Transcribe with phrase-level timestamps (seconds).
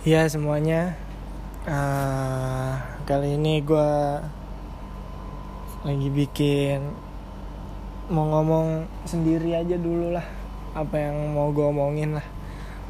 [0.00, 0.96] Ya semuanya.
[1.68, 2.72] Uh,
[3.04, 3.92] Kali ini gue
[5.84, 6.88] Lagi bikin
[8.08, 10.24] Mau ngomong sendiri aja dulu lah
[10.72, 12.24] Apa yang mau gue omongin lah.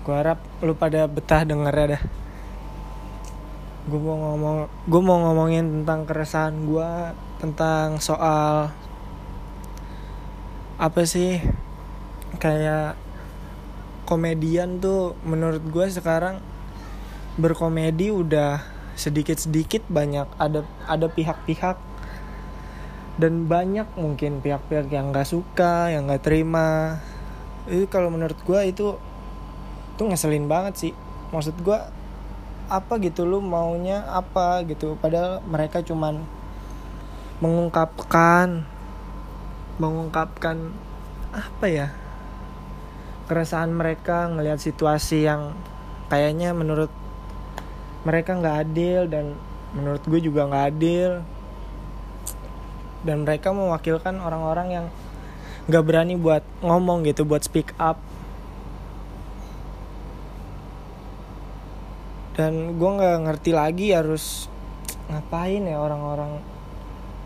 [0.07, 2.03] Gue harap lu pada betah denger ya dah.
[3.91, 6.91] Gue mau ngomong Gue mau ngomongin tentang keresahan gue
[7.43, 8.71] Tentang soal
[10.79, 11.43] Apa sih
[12.39, 12.95] Kayak
[14.07, 16.50] Komedian tuh menurut gue sekarang
[17.41, 18.61] berkomedi udah
[18.95, 21.81] sedikit-sedikit banyak ada ada pihak-pihak.
[23.21, 27.01] Dan banyak mungkin pihak-pihak yang nggak suka yang nggak terima.
[27.69, 28.97] Itu kalau menurut gue itu
[29.97, 30.93] tuh ngeselin banget sih.
[31.33, 31.81] Maksud gue
[32.71, 34.97] apa gitu lu maunya apa gitu.
[35.01, 36.25] Padahal mereka cuman
[37.41, 38.69] mengungkapkan
[39.81, 40.77] mengungkapkan
[41.33, 41.89] apa ya
[43.33, 45.57] keresahan mereka ngelihat situasi yang
[46.13, 46.93] kayaknya menurut
[48.03, 49.37] mereka nggak adil dan
[49.77, 51.11] menurut gue juga nggak adil.
[53.01, 54.87] Dan mereka mewakilkan orang-orang yang
[55.69, 57.97] nggak berani buat ngomong gitu buat speak up.
[62.37, 64.49] Dan gue nggak ngerti lagi harus
[65.11, 66.39] ngapain ya orang-orang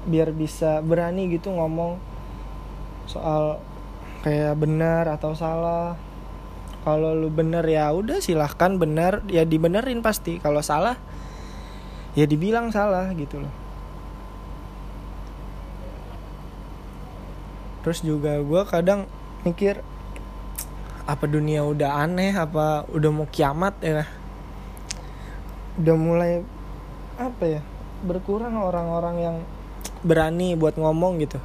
[0.09, 1.97] biar bisa berani gitu ngomong
[3.05, 3.61] soal
[4.25, 5.97] kayak benar atau salah
[6.85, 9.25] kalau lu bener ya udah silahkan bener.
[9.33, 10.37] Ya dibenerin pasti.
[10.37, 11.01] Kalau salah
[12.13, 13.55] ya dibilang salah gitu loh.
[17.81, 19.09] Terus juga gue kadang
[19.49, 19.81] mikir
[21.09, 22.37] apa dunia udah aneh?
[22.37, 24.05] Apa udah mau kiamat ya?
[25.81, 26.45] Udah mulai
[27.17, 27.63] apa ya
[28.05, 29.37] berkurang orang-orang yang
[30.05, 31.41] berani buat ngomong gitu.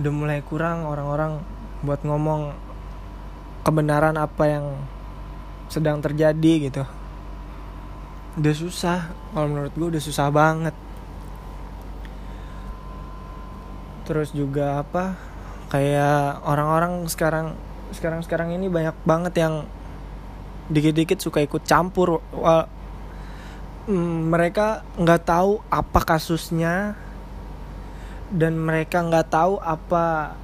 [0.00, 1.51] Udah mulai kurang orang-orang
[1.82, 2.54] buat ngomong
[3.66, 4.66] kebenaran apa yang
[5.66, 6.82] sedang terjadi gitu.
[8.38, 8.98] Udah susah
[9.34, 10.74] kalau menurut gue udah susah banget.
[14.06, 15.14] Terus juga apa
[15.70, 17.54] kayak orang-orang sekarang
[17.92, 19.64] sekarang sekarang ini banyak banget yang
[20.72, 22.20] dikit-dikit suka ikut campur
[23.88, 26.96] mm, mereka nggak tahu apa kasusnya
[28.32, 30.36] dan mereka nggak tahu apa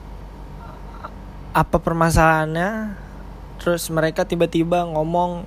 [1.53, 2.97] apa permasalahannya?
[3.59, 5.45] Terus mereka tiba-tiba ngomong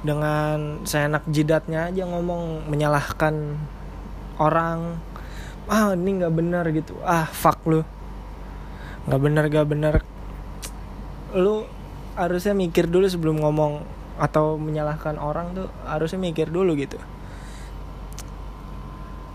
[0.00, 3.56] dengan seenak jidatnya aja ngomong menyalahkan
[4.40, 4.96] orang.
[5.70, 6.96] Ah ini nggak benar gitu.
[7.04, 7.84] Ah fuck lu.
[9.08, 9.94] Nggak benar gak benar.
[11.32, 11.64] Lu
[12.18, 13.80] harusnya mikir dulu sebelum ngomong
[14.20, 17.00] atau menyalahkan orang tuh harusnya mikir dulu gitu.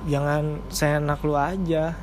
[0.06, 1.98] Jangan seenak lu aja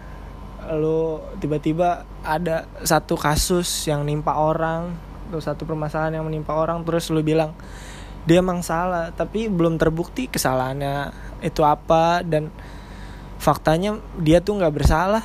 [0.71, 4.95] lu tiba-tiba ada satu kasus yang nimpa orang
[5.33, 7.57] atau satu permasalahan yang menimpa orang terus lu bilang
[8.23, 9.11] dia emang salah.
[9.11, 11.11] Tapi belum terbukti kesalahannya
[11.43, 12.55] itu apa dan
[13.43, 15.25] faktanya dia tuh nggak bersalah.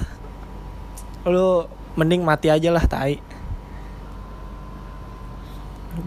[1.27, 1.67] Lu
[1.99, 3.21] mending mati aja lah tai.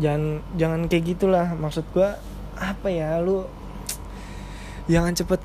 [0.01, 1.47] Jangan jangan kayak gitulah.
[1.55, 2.19] Maksud gua
[2.59, 3.47] apa ya lu
[4.93, 5.41] jangan cepet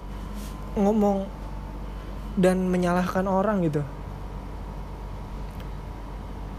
[0.76, 1.28] ngomong
[2.36, 3.84] dan menyalahkan orang gitu.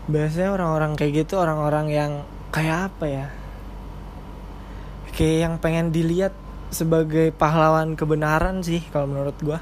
[0.06, 2.12] Biasanya orang-orang kayak gitu orang-orang yang
[2.54, 3.26] kayak apa ya?
[5.16, 6.36] Kayak yang pengen dilihat
[6.70, 9.58] sebagai pahlawan kebenaran sih kalau menurut gue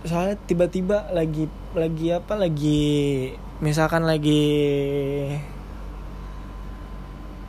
[0.00, 1.44] soalnya tiba-tiba lagi
[1.76, 4.42] lagi apa lagi misalkan lagi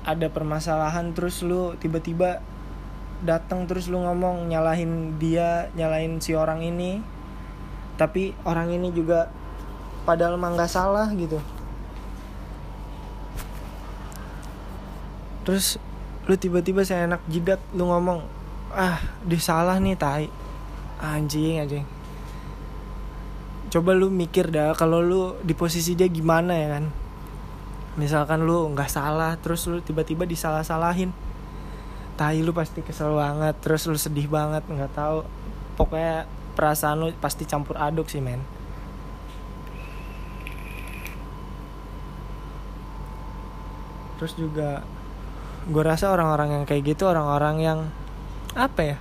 [0.03, 2.43] ada permasalahan terus lu tiba-tiba
[3.21, 7.01] datang terus lu ngomong nyalahin dia nyalahin si orang ini.
[7.95, 9.29] Tapi orang ini juga
[10.03, 11.37] padahal emang nggak salah gitu.
[15.45, 15.77] Terus
[16.25, 18.25] lu tiba-tiba saya enak jidat lu ngomong
[18.73, 20.27] ah disalah nih tai.
[21.01, 21.85] Anjing anjing.
[23.71, 26.85] Coba lu mikir dah kalau lu di posisi dia gimana ya kan?
[27.97, 31.13] Misalkan lu nggak salah terus lu tiba-tiba disalah-salahin
[32.21, 35.25] tai lu pasti kesel banget terus lu sedih banget nggak tahu.
[35.73, 38.45] Pokoknya perasaan lu pasti campur aduk sih men.
[44.21, 44.85] Terus juga
[45.65, 47.79] gue rasa orang-orang yang kayak gitu orang-orang yang
[48.53, 48.97] apa ya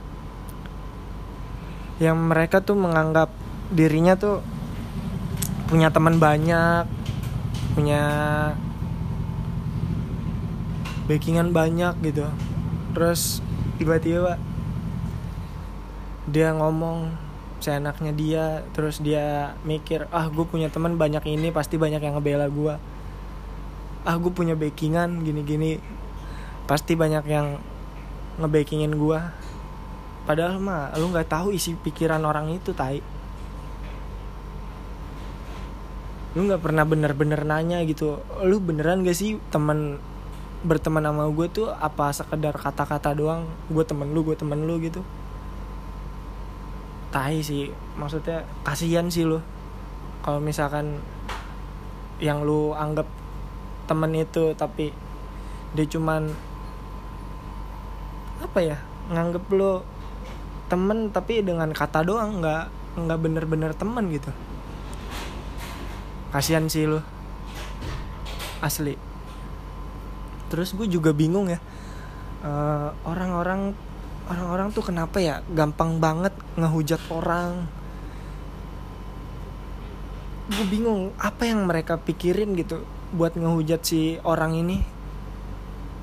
[2.00, 3.28] yang mereka tuh menganggap
[3.68, 4.40] dirinya tuh
[5.68, 6.88] punya teman banyak
[7.76, 8.02] punya
[11.08, 12.28] backingan banyak gitu
[12.92, 13.44] terus
[13.78, 14.36] tiba-tiba
[16.30, 17.10] dia ngomong
[17.60, 22.48] seenaknya dia terus dia mikir ah gue punya teman banyak ini pasti banyak yang ngebela
[22.48, 22.74] gue
[24.08, 25.76] ah gue punya backingan gini-gini
[26.64, 27.60] pasti banyak yang
[28.40, 29.20] ngebackingin gue
[30.24, 33.02] padahal mah lu nggak tahu isi pikiran orang itu tai.
[36.38, 39.98] Lu nggak pernah bener-bener nanya gitu lu beneran gak sih temen
[40.60, 45.00] berteman sama gue tuh apa sekedar kata-kata doang gue temen lu gue temen lu gitu.
[47.08, 49.40] Tai sih maksudnya kasihan sih lu.
[50.20, 51.00] Kalau misalkan
[52.20, 53.08] yang lu anggap
[53.88, 54.92] temen itu tapi
[55.72, 56.28] dia cuman
[58.44, 58.76] apa ya
[59.08, 59.80] nganggep lu
[60.68, 62.64] temen tapi dengan kata doang nggak
[63.00, 64.28] nggak bener-bener temen gitu.
[66.36, 67.00] Kasihan sih lu.
[68.60, 69.09] Asli
[70.50, 71.62] terus gue juga bingung ya
[72.40, 73.76] Eh, orang-orang
[74.24, 77.68] orang-orang tuh kenapa ya gampang banget ngehujat orang?
[80.48, 82.80] Gue bingung apa yang mereka pikirin gitu
[83.12, 84.80] buat ngehujat si orang ini?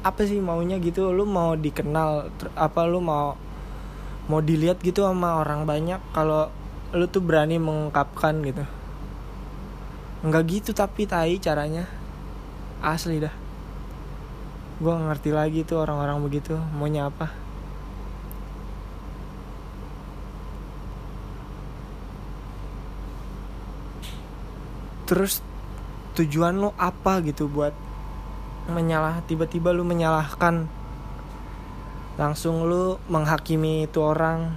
[0.05, 1.09] Apa sih maunya gitu?
[1.09, 3.33] Lu mau dikenal apa lu mau
[4.29, 6.53] mau dilihat gitu sama orang banyak kalau
[6.93, 8.61] lu tuh berani mengungkapkan gitu?
[10.21, 11.89] Nggak gitu tapi tai caranya.
[12.77, 13.46] Asli dah
[14.77, 16.53] gue ngerti lagi tuh orang-orang begitu.
[16.77, 17.33] Maunya apa?
[25.07, 25.41] Terus
[26.13, 27.71] tujuan lo apa gitu buat
[28.69, 30.69] menyalah tiba-tiba lu menyalahkan?
[32.19, 34.51] Langsung lu menghakimi itu orang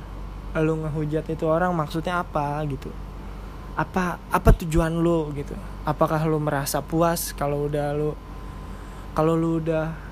[0.58, 2.90] lu ngehujat itu orang maksudnya apa gitu?
[3.78, 5.54] Apa apa tujuan lu gitu?
[5.86, 8.12] Apakah lu merasa puas kalau udah lu
[9.14, 10.09] kalau lu udah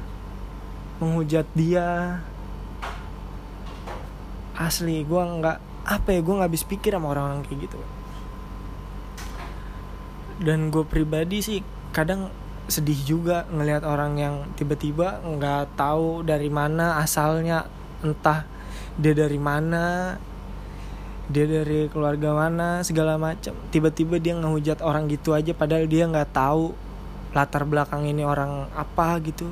[0.99, 2.21] menghujat dia.
[4.59, 7.79] Asli gua nggak apa ya gua nggak habis pikir sama orang-orang kayak gitu.
[10.39, 11.59] Dan gue pribadi sih
[11.91, 12.31] kadang
[12.69, 17.65] sedih juga ngelihat orang yang tiba-tiba nggak tahu dari mana asalnya
[18.05, 18.45] entah
[19.01, 20.15] dia dari mana
[21.29, 26.33] dia dari keluarga mana segala macam tiba-tiba dia ngehujat orang gitu aja padahal dia nggak
[26.33, 26.77] tahu
[27.33, 29.49] latar belakang ini orang apa gitu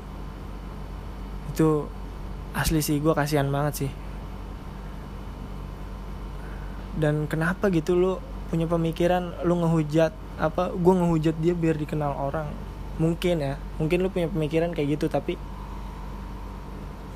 [1.56, 1.88] itu
[2.52, 3.90] asli sih gue kasihan banget sih.
[7.00, 8.12] Dan kenapa gitu lu
[8.52, 12.52] punya pemikiran lu ngehujat apa gue ngehujat dia biar dikenal orang?
[13.00, 15.40] Mungkin ya mungkin lu punya pemikiran kayak gitu tapi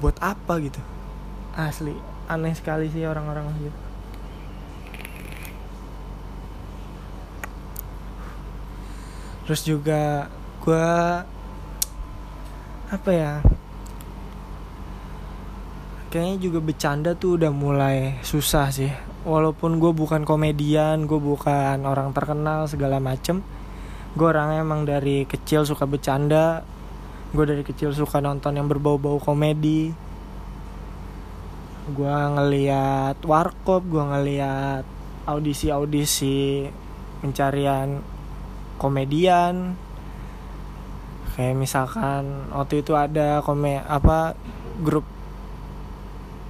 [0.00, 0.80] buat apa gitu?
[1.52, 1.92] Asli
[2.24, 3.80] aneh sekali sih orang-orang gitu.
[9.44, 10.32] Terus juga
[10.64, 10.88] gue
[12.88, 13.44] apa ya
[16.10, 18.90] kayaknya juga bercanda tuh udah mulai susah sih.
[19.22, 23.40] Walaupun gue bukan komedian gue bukan orang terkenal segala macem
[24.10, 26.66] gue orangnya emang dari kecil suka bercanda.
[27.30, 29.94] Gue dari kecil suka nonton yang berbau-bau komedi.
[31.94, 34.82] Gue ngeliat warkop gue ngeliat
[35.30, 36.66] audisi-audisi
[37.22, 38.02] pencarian
[38.82, 39.78] komedian.
[41.38, 44.34] Kayak misalkan waktu itu ada kome apa
[44.82, 45.06] grup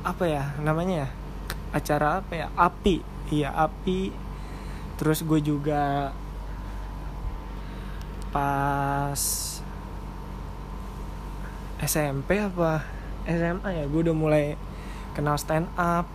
[0.01, 1.09] apa ya namanya ya?
[1.77, 2.47] Acara apa ya?
[2.57, 3.05] Api.
[3.31, 4.11] Iya api.
[4.97, 6.13] Terus gue juga
[8.31, 9.21] pas
[11.81, 12.85] SMP apa
[13.27, 14.45] SMA ya gue udah mulai
[15.13, 16.09] kenal stand up.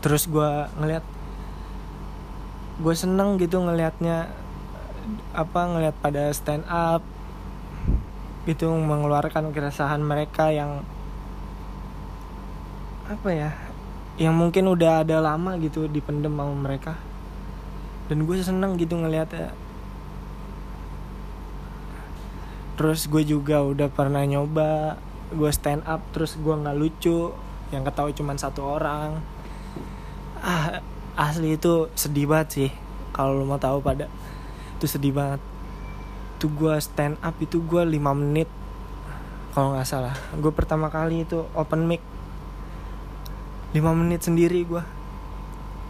[0.00, 1.04] Terus gue ngeliat
[2.76, 4.28] gue seneng gitu ngelihatnya
[5.32, 7.04] apa ngelihat pada stand up.
[8.48, 10.86] Gitu mengeluarkan keresahan mereka yang
[13.06, 13.50] apa ya
[14.16, 16.96] yang mungkin udah ada lama gitu dipendem sama mereka.
[18.08, 19.52] Dan gue seneng gitu ngeliatnya.
[22.80, 24.96] Terus gue juga udah pernah nyoba
[25.26, 27.34] gue stand up terus gue nggak lucu
[27.74, 29.20] yang ketahui cuma satu orang.
[30.40, 30.80] Ah
[31.16, 32.70] asli itu sedih banget sih
[33.12, 34.08] kalau lo mau tahu pada
[34.80, 35.40] itu sedih banget.
[36.40, 38.48] Tuh gue stand up itu gue 5 menit
[39.52, 40.16] kalau nggak salah.
[40.40, 42.15] Gue pertama kali itu open mic
[43.76, 44.80] 5 menit sendiri gue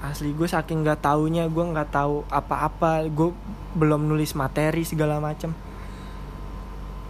[0.03, 3.07] asli gue saking nggak taunya gue nggak tahu apa-apa.
[3.07, 3.31] Gue
[3.79, 5.55] belum nulis materi segala macam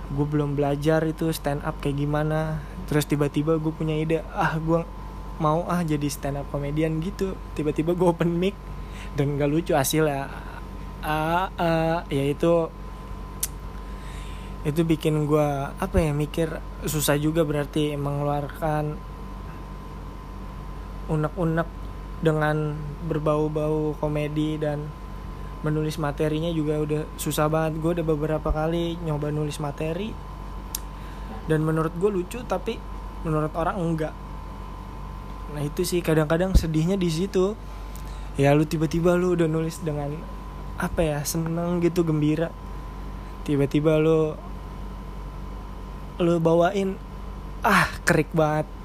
[0.07, 2.61] gue belum belajar itu stand up kayak gimana.
[2.93, 4.85] Terus tiba-tiba gue punya ide ah gue
[5.41, 7.33] mau ah jadi stand up komedian gitu.
[7.57, 8.53] Tiba-tiba gue open mic.
[9.17, 10.29] Dan gak lucu hasilnya.
[11.01, 12.69] Ah, ah ya itu
[14.67, 19.16] itu bikin gue apa ya mikir susah juga berarti mengeluarkan
[21.07, 21.69] unek-unek
[22.21, 22.75] dengan
[23.07, 24.89] berbau-bau komedi dan
[25.61, 27.79] menulis materinya juga udah susah banget.
[27.83, 30.13] Gue udah beberapa kali nyoba nulis materi.
[31.47, 32.79] Dan menurut gue lucu tapi
[33.23, 34.15] menurut orang enggak.
[35.55, 36.03] Nah itu sih.
[36.03, 37.55] Kadang-kadang sedihnya di situ.
[38.37, 40.13] Ya lu tiba-tiba lu udah nulis dengan
[40.77, 42.53] apa ya seneng gitu gembira.
[43.49, 44.37] Tiba-tiba lu
[46.17, 46.97] lu bawain
[47.61, 48.76] ah kerik banget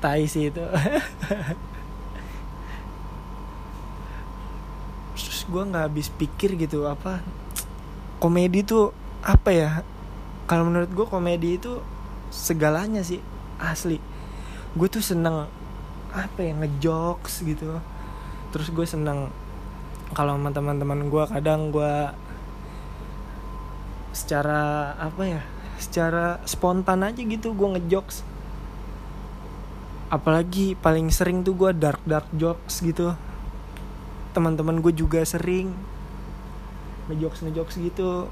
[0.00, 0.64] tai sih itu.
[5.14, 7.20] Terus gue nggak habis pikir gitu apa
[8.20, 8.92] komedi tuh
[9.24, 9.70] apa ya?
[10.44, 11.80] Kalau menurut gue komedi itu
[12.28, 13.20] segalanya sih
[13.60, 14.00] asli.
[14.76, 15.48] Gue tuh seneng
[16.12, 17.80] apa ya ngejokes gitu.
[18.50, 19.32] Terus gue seneng
[20.10, 21.94] kalau sama teman-teman gue kadang gue
[24.10, 25.42] secara apa ya
[25.78, 28.26] secara spontan aja gitu gue ngejokes
[30.10, 33.14] apalagi paling sering tuh gue dark dark jokes gitu.
[34.34, 35.70] Teman-teman gue juga sering
[37.06, 38.26] ngejokes ngejokes gitu.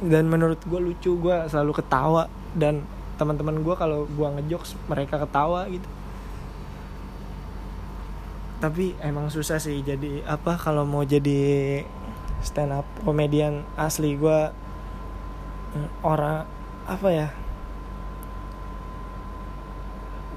[0.00, 2.30] Dan menurut gue lucu gue selalu ketawa.
[2.54, 2.86] Dan
[3.18, 5.90] teman-teman gue kalau gue ngejokes mereka ketawa gitu.
[8.62, 11.82] Tapi emang susah sih jadi apa kalau mau jadi
[12.40, 14.52] stand up komedian asli gue
[16.00, 16.46] orang
[16.88, 17.28] apa ya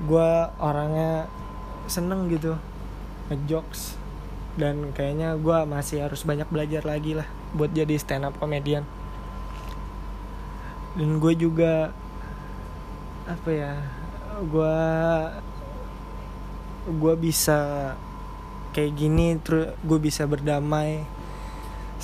[0.04, 1.28] gue orangnya
[1.88, 2.56] seneng gitu
[3.32, 3.96] ngejokes
[4.60, 8.86] dan kayaknya gue masih harus banyak belajar lagi lah buat jadi stand up komedian
[10.94, 11.90] dan gue juga
[13.26, 13.74] apa ya
[14.44, 14.78] gue
[16.84, 17.94] gue bisa
[18.76, 21.06] kayak gini terus gue bisa berdamai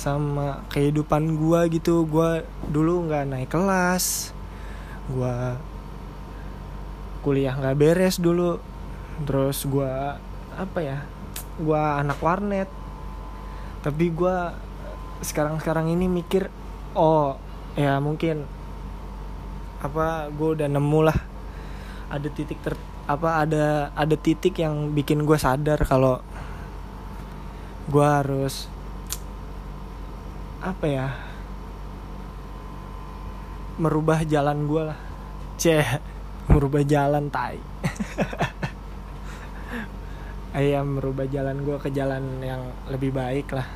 [0.00, 2.08] sama kehidupan gue gitu.
[2.08, 4.32] Gue dulu nggak naik kelas
[5.10, 5.36] gue
[7.20, 8.60] kuliah nggak beres dulu.
[9.24, 9.92] Terus gue
[10.56, 11.04] apa ya
[11.60, 12.68] gue anak warnet.
[13.80, 14.36] Tapi gue
[15.20, 16.48] sekarang sekarang ini mikir
[16.96, 17.36] oh
[17.76, 18.44] ya mungkin
[19.80, 21.18] apa gue udah nemu lah.
[22.10, 22.74] Ada titik ter
[23.10, 26.22] apa ada ada titik yang bikin gue sadar kalau
[27.90, 28.70] gue harus
[30.60, 31.08] apa ya
[33.80, 35.00] merubah jalan gue lah.
[35.56, 35.88] Ceh
[36.50, 37.62] merubah jalan tai.
[40.50, 43.66] Ayam merubah jalan gue ke jalan yang lebih baik lah.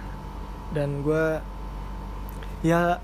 [0.75, 1.39] Dan gue
[2.67, 2.99] ya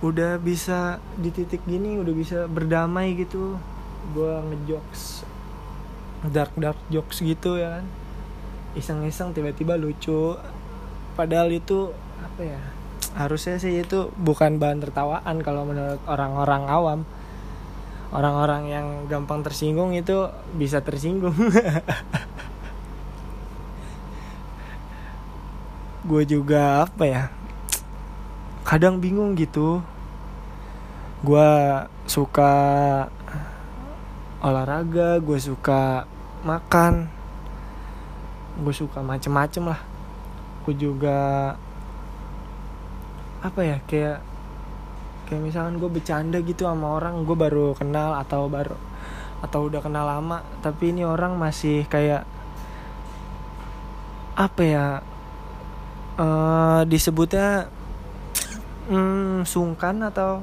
[0.00, 3.60] udah bisa di titik gini udah bisa berdamai gitu.
[4.16, 5.28] Gue ngejokes
[6.32, 7.86] dark dark jokes gitu ya kan.
[8.72, 10.40] Iseng-iseng tiba-tiba lucu.
[11.20, 12.60] Padahal itu apa ya
[13.10, 17.00] harusnya sih itu bukan bahan tertawaan kalau menurut orang-orang awam
[18.10, 20.26] orang-orang yang gampang tersinggung itu
[20.58, 21.34] bisa tersinggung.
[26.10, 27.22] Gue juga apa ya
[28.66, 29.82] kadang bingung gitu.
[31.22, 31.50] Gue
[32.08, 32.52] suka
[34.40, 36.08] olahraga gue suka
[36.40, 37.12] makan
[38.60, 39.80] gue suka macem-macem lah.
[40.66, 41.54] Gue juga
[43.40, 44.29] apa ya kayak
[45.30, 48.74] kayak misalkan gue bercanda gitu sama orang gue baru kenal atau baru
[49.40, 52.26] atau udah kenal lama tapi ini orang masih kayak
[54.34, 54.86] apa ya
[56.18, 57.70] uh, disebutnya
[58.90, 60.42] hmm, sungkan atau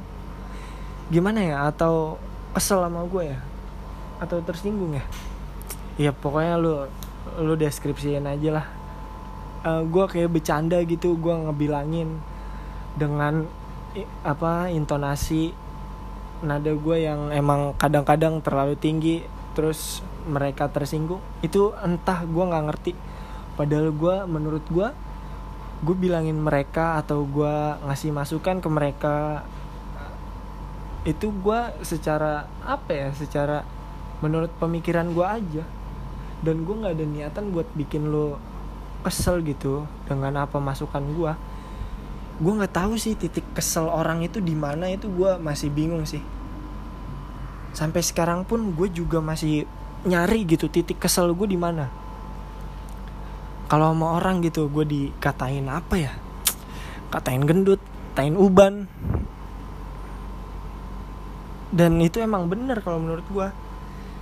[1.12, 2.16] gimana ya atau
[2.56, 3.40] kesel sama gue ya
[4.18, 5.06] atau tersinggung ya.
[5.98, 6.90] Ya pokoknya lu
[7.38, 8.66] lu deskripsiin aja lah.
[9.66, 12.18] Uh, eh, gue kayak bercanda gitu gue ngebilangin
[12.98, 13.46] dengan
[14.22, 15.56] apa intonasi
[16.44, 19.26] nada gue yang emang kadang-kadang terlalu tinggi
[19.58, 21.24] terus mereka tersinggung.
[21.42, 22.94] Itu entah gue nggak ngerti.
[23.58, 24.90] Padahal gue menurut gue
[25.78, 27.54] gue bilangin mereka atau gue
[27.86, 29.46] ngasih masukan ke mereka
[31.06, 33.62] itu gue secara apa ya secara
[34.20, 35.64] menurut pemikiran gue aja.
[36.46, 38.38] Dan gue nggak ada niatan buat bikin lo
[39.02, 41.34] kesel gitu dengan apa masukan gue
[42.38, 46.22] gue nggak tahu sih titik kesel orang itu di mana itu gue masih bingung sih.
[47.74, 49.66] Sampai sekarang pun gue juga masih
[50.06, 51.90] nyari gitu titik kesel gue di mana.
[53.68, 56.14] Kalau mau orang gitu gue dikatain apa ya?
[57.10, 57.82] Katain gendut
[58.18, 58.90] katain uban.
[61.70, 63.48] Dan itu emang bener kalau menurut gue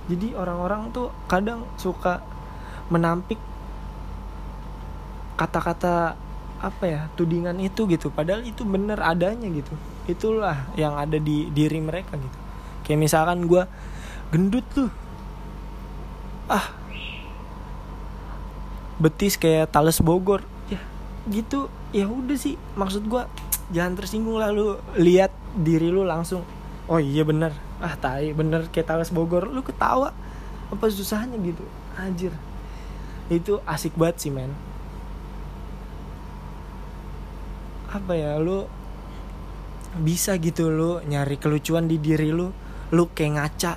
[0.06, 2.20] jadi orang-orang tuh kadang suka
[2.92, 3.40] menampik
[5.40, 6.14] kata-kata
[6.60, 8.08] apa ya tudingan itu gitu.
[8.08, 9.74] Padahal itu bener adanya gitu.
[10.08, 12.38] Itulah yang ada di diri mereka gitu.
[12.86, 13.62] Kayak misalkan gue
[14.32, 14.90] gendut tuh
[16.48, 16.66] ah.
[18.96, 20.40] Betis kayak tales Bogor.
[20.72, 20.80] Ya
[21.28, 21.68] gitu.
[21.92, 23.28] Ya udah sih maksud gua
[23.68, 24.80] jangan tersinggung lah lu.
[24.96, 26.40] Lihat diri lu langsung.
[26.88, 27.52] Oh iya bener.
[27.76, 29.52] Ah tai bener kayak talas Bogor.
[29.52, 30.16] Lu ketawa.
[30.72, 31.60] Apa susahnya gitu?
[32.00, 32.32] Anjir.
[33.28, 34.54] Itu asik banget sih men
[37.96, 38.68] apa ya lu
[39.96, 42.52] bisa gitu lu nyari kelucuan di diri lu
[42.92, 43.72] lu kayak ngaca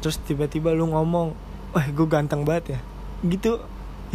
[0.00, 1.36] terus tiba-tiba lu ngomong
[1.76, 2.80] wah gue ganteng banget ya.
[3.20, 3.60] Gitu.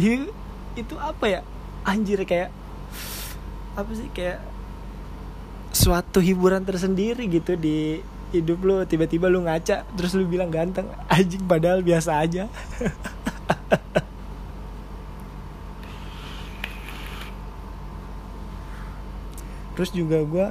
[0.02, 0.34] Hi-
[0.74, 1.40] itu apa ya?
[1.86, 2.50] Anjir kayak
[3.78, 4.42] apa sih kayak
[5.72, 8.02] suatu hiburan tersendiri gitu di
[8.34, 8.82] hidup lu.
[8.82, 10.90] Tiba-tiba lu ngaca terus lu bilang ganteng.
[11.06, 12.50] Anjing padahal biasa aja
[19.72, 20.46] terus juga gue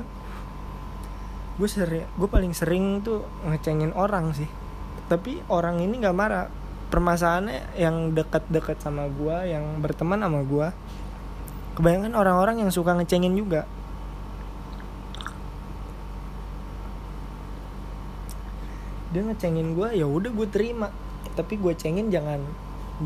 [1.61, 4.49] gue sering gue paling sering tuh ngecengin orang sih.
[5.05, 6.47] Tapi orang ini nggak marah.
[6.91, 10.67] Permasalahannya yang dekat-dekat sama gue yang berteman sama gue
[11.71, 13.63] kebanyakan orang-orang yang suka ngecengin juga.
[19.15, 20.91] Dia ngecengin gue ya udah gue terima.
[21.31, 22.43] Tapi gue cengin jangan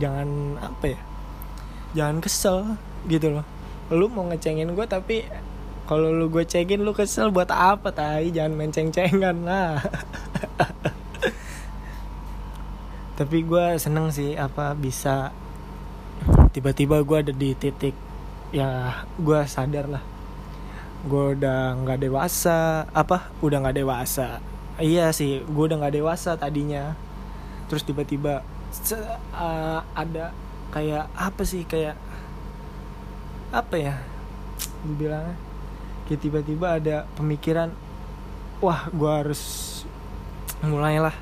[0.01, 0.99] jangan apa ya
[1.95, 2.57] jangan kesel
[3.05, 3.45] gitu loh.
[3.93, 5.29] Lu mau ngecengin gue tapi
[5.85, 8.33] kalau lu gue cengin lu kesel buat apa tai?
[8.33, 9.77] Jangan main ceng-cengan lah.
[13.21, 15.29] Tapi gue seneng sih apa bisa
[16.51, 17.93] tiba-tiba gue ada di titik
[18.49, 20.01] ya gue sadar lah.
[21.05, 24.41] Gue udah nggak dewasa apa udah nggak dewasa.
[24.81, 26.97] Iya sih gue udah nggak dewasa tadinya.
[27.69, 28.41] Terus tiba-tiba
[29.37, 30.33] uh, ada
[30.73, 31.93] kayak apa sih kayak
[33.53, 34.01] apa ya
[34.81, 35.54] dibilangnya
[36.05, 37.73] kayak tiba-tiba ada pemikiran
[38.61, 39.41] wah gue harus
[40.61, 41.13] mulailah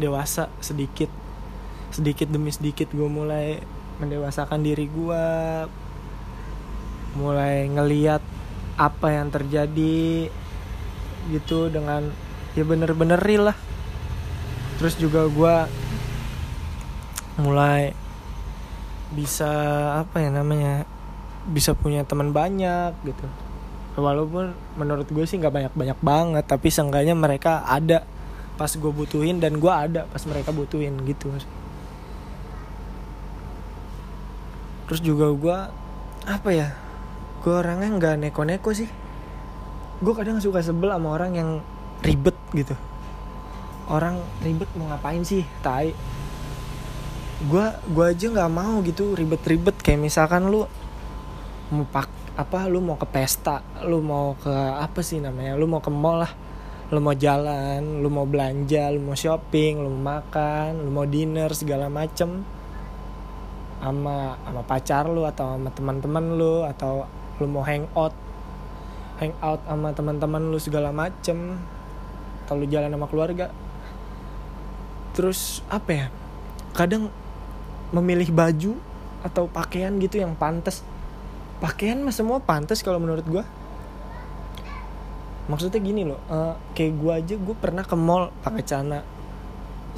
[0.00, 1.08] dewasa sedikit.
[1.92, 3.60] Sedikit demi sedikit gue mulai
[4.00, 5.24] mendewasakan diri gue
[7.20, 8.22] mulai ngeliat
[8.80, 10.30] apa yang terjadi
[11.28, 12.08] gitu dengan
[12.56, 13.58] ya bener-bener real lah.
[14.80, 15.56] Terus juga gue
[17.40, 17.92] mulai
[19.10, 19.50] bisa
[20.06, 20.86] apa ya namanya
[21.50, 23.26] bisa punya teman banyak gitu
[24.00, 28.02] walaupun menurut gue sih nggak banyak banyak banget tapi seenggaknya mereka ada
[28.56, 31.32] pas gue butuhin dan gue ada pas mereka butuhin gitu
[34.90, 35.58] terus juga gue
[36.28, 36.68] apa ya
[37.40, 38.88] gue orangnya nggak neko-neko sih.
[40.00, 41.50] Gue kadang suka sebel sama orang yang
[42.04, 42.76] ribet gitu.
[43.88, 45.96] Orang ribet mau ngapain sih tai.
[47.48, 49.80] Gue gue aja nggak mau gitu ribet-ribet.
[49.80, 50.68] Kayak misalkan lu
[51.72, 54.48] mau pak apa lu mau ke pesta lu mau ke
[54.80, 56.32] apa sih namanya lu mau ke mall lah
[56.90, 61.52] lu mau jalan lu mau belanja lu mau shopping lu mau makan lu mau dinner
[61.52, 62.42] segala macem.
[63.80, 67.08] Sama sama pacar lu atau sama teman-teman lu atau
[67.40, 68.12] lu mau hangout
[69.22, 71.62] hangout sama teman-teman lu segala macem.
[72.44, 73.54] Atau lu jalan sama keluarga.
[75.14, 76.06] Terus apa ya
[76.74, 77.06] kadang
[77.94, 78.74] memilih baju
[79.22, 80.82] atau pakaian gitu yang pantas
[81.60, 83.44] pakaian mah semua pantas kalau menurut gue
[85.50, 89.02] maksudnya gini loh uh, kayak gue aja gue pernah ke mall pakai celana.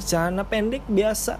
[0.01, 1.37] Celana pendek biasa.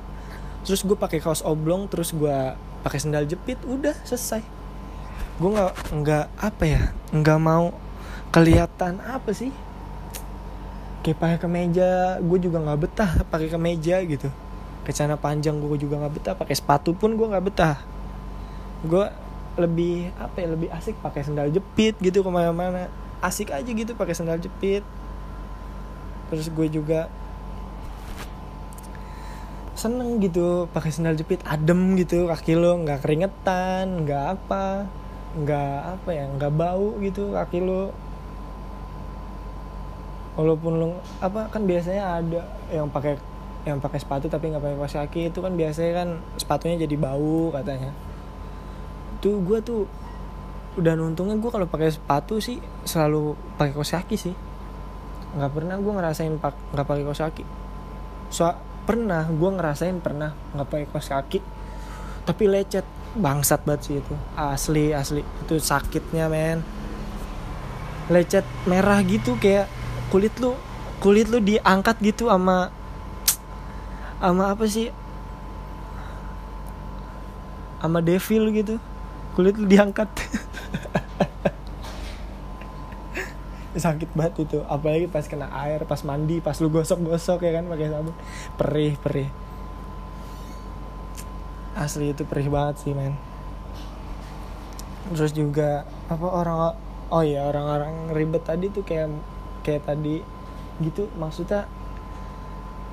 [0.64, 2.54] Terus gue pakai kaos oblong terus gue
[2.86, 4.46] pakai sendal jepit udah selesai.
[5.42, 7.74] Gue nggak nggak apa ya nggak mau
[8.30, 9.50] kelihatan apa sih?
[11.04, 14.30] Kayak pakai kemeja gue juga nggak betah pakai kemeja gitu.
[14.86, 17.82] Celana panjang gue juga nggak betah pakai sepatu pun gue nggak betah.
[18.86, 19.10] Gue
[19.54, 22.89] lebih apa ya lebih asik pakai sendal jepit gitu ke mana-mana
[23.22, 24.82] asik aja gitu pakai sendal jepit.
[26.34, 27.08] Terus gue juga
[29.78, 34.88] seneng gitu pakai sendal jepit adem gitu kaki lo nggak keringetan nggak apa
[35.34, 37.94] nggak apa ya nggak bau gitu kaki lo.
[40.34, 40.88] Walaupun lo
[41.22, 42.42] apa kan biasanya ada
[42.74, 43.22] yang pakai
[43.63, 47.94] yang pakai sepatu tapi nggak pakai kaki itu kan biasanya kan sepatunya jadi bau katanya
[49.24, 49.88] tuh gue tuh
[50.76, 54.36] udah untungnya gue kalau pakai sepatu sih selalu pakai kaos kaki sih.
[55.40, 57.44] Nggak pernah gue ngerasain pak nggak pakai kaos kaki
[58.34, 58.50] so
[58.84, 61.40] pernah gue ngerasain pernah nggak pakai kaos kaki
[62.28, 62.84] tapi lecet
[63.14, 64.16] bangsat banget sih itu.
[64.34, 65.22] Asli asli.
[65.46, 66.66] Itu sakitnya men.
[68.10, 69.70] Lecet merah gitu kayak
[70.12, 70.58] kulit lu
[71.00, 72.72] kulit lu diangkat gitu sama
[74.20, 74.90] sama apa sih?
[77.84, 78.76] Sama devil gitu
[79.34, 80.08] kulit lu diangkat.
[83.74, 84.62] Sakit banget itu.
[84.69, 88.15] Apalagi pas kena air pas mandi pas lu gosok-gosok ya kan pakai sabun.
[88.56, 89.30] Perih perih.
[91.74, 93.17] Asli itu perih banget sih men.
[95.10, 96.78] Terus juga apa orang
[97.10, 99.10] oh ya orang-orang ribet tadi tuh kayak
[99.65, 100.22] kayak tadi
[100.78, 101.10] gitu.
[101.17, 101.65] Maksudnya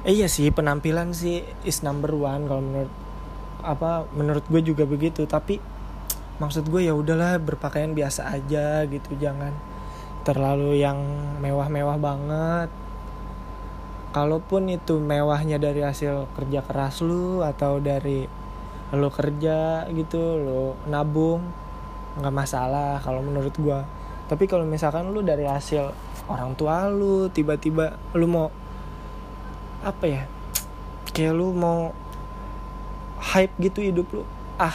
[0.08, 2.92] eh, iya sih penampilan sih is number one kalau menurut
[3.60, 5.28] apa menurut gue juga begitu.
[5.28, 5.60] Tapi
[6.40, 9.52] maksud gue ya udahlah berpakaian biasa aja gitu jangan
[10.24, 10.98] terlalu yang
[11.40, 12.68] mewah-mewah banget.
[14.10, 18.26] Kalaupun itu mewahnya dari hasil kerja keras lu atau dari
[18.90, 21.46] lu kerja gitu lu nabung
[22.18, 23.80] nggak masalah kalau menurut gue
[24.26, 25.94] tapi kalau misalkan lu dari hasil
[26.26, 28.50] orang tua lu tiba-tiba lu mau
[29.86, 30.22] apa ya
[31.14, 31.94] kayak lu mau
[33.30, 34.22] hype gitu hidup lu
[34.58, 34.74] ah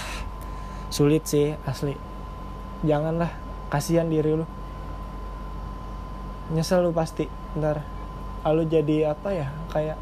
[0.89, 1.95] sulit sih asli.
[2.85, 3.31] Janganlah
[3.69, 4.45] kasihan diri lu.
[6.53, 7.25] Nyesel lu pasti
[7.57, 7.81] ntar.
[8.45, 9.97] Lalu jadi apa ya kayak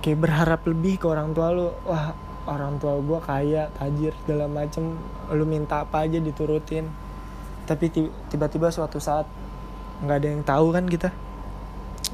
[0.00, 1.74] kayak berharap lebih ke orang tua lu.
[1.84, 2.14] Wah
[2.46, 4.94] orang tua gue kaya tajir segala macem.
[5.34, 6.86] Lu minta apa aja diturutin.
[7.66, 7.90] Tapi
[8.30, 9.26] tiba-tiba suatu saat
[10.00, 11.10] nggak ada yang tahu kan kita.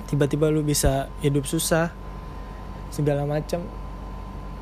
[0.08, 1.92] Tiba-tiba lu bisa hidup susah
[2.88, 3.60] segala macem.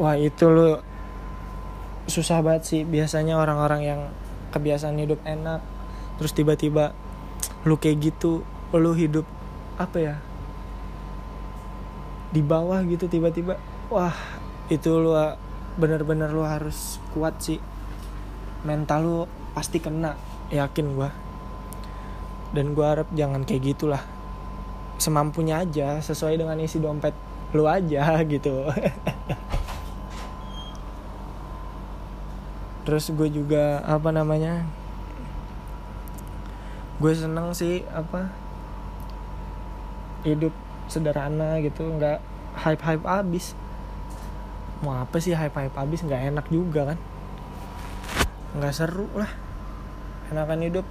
[0.03, 0.83] Wah itu lu
[2.07, 2.81] susah banget sih.
[2.87, 4.01] Biasanya orang-orang yang
[4.55, 5.61] kebiasaan hidup enak
[6.15, 6.95] terus tiba-tiba
[7.67, 9.27] lu kayak gitu lu hidup
[9.75, 10.17] apa ya
[12.31, 13.59] di bawah gitu tiba-tiba
[13.91, 14.15] wah
[14.71, 15.11] itu lu
[15.75, 17.59] bener-bener lu harus kuat sih.
[18.65, 19.19] Mental lu
[19.53, 20.17] pasti kena
[20.51, 21.11] yakin gua.
[22.55, 24.03] Dan gua harap jangan kayak gitulah.
[24.99, 27.15] Semampunya aja sesuai dengan isi dompet
[27.55, 28.67] lu aja gitu
[32.85, 34.69] terus gue juga apa namanya
[37.01, 38.31] gue seneng sih apa
[40.25, 40.53] hidup
[40.89, 42.21] sederhana gitu nggak
[42.55, 43.53] hype hype abis.
[44.85, 46.05] Mau apa sih hype hype abis?
[46.05, 46.99] Nggak enak juga kan?
[48.57, 49.31] Nggak seru lah.
[50.33, 50.87] Enakan hidup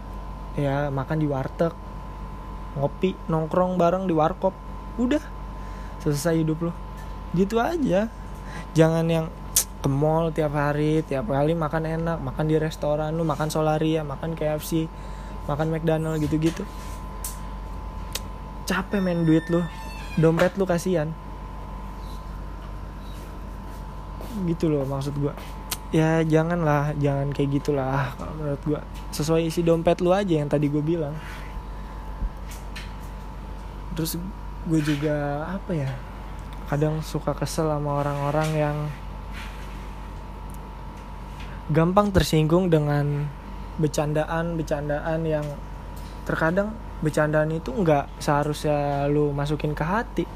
[0.53, 1.73] ya makan di warteg
[2.77, 4.53] ngopi nongkrong bareng di warkop.
[4.97, 5.21] Udah
[6.01, 6.73] selesai hidup lo
[7.34, 8.10] gitu aja.
[8.77, 9.27] Jangan yang
[9.84, 14.32] ke mall tiap hari tiap kali makan enak makan di restoran lu makan solaria makan
[14.32, 14.88] KFC
[15.43, 16.63] makan McDonald gitu-gitu.
[18.63, 19.60] Capek main duit lu
[20.15, 21.12] dompet lu kasihan.
[24.48, 25.36] Gitu loh maksud gua.
[25.91, 28.82] Ya janganlah jangan kayak gitulah kalau menurut gua.
[29.12, 31.13] Sesuai isi dompet lu aja yang tadi gue bilang.
[33.93, 34.15] Terus
[34.63, 35.91] gue juga apa ya
[36.72, 38.78] kadang suka kesel sama orang-orang yang
[41.74, 43.26] gampang tersinggung dengan
[43.82, 45.42] bercandaan-bercandaan yang
[46.22, 46.70] terkadang
[47.02, 50.30] bercandaan itu nggak seharusnya lu masukin ke hati.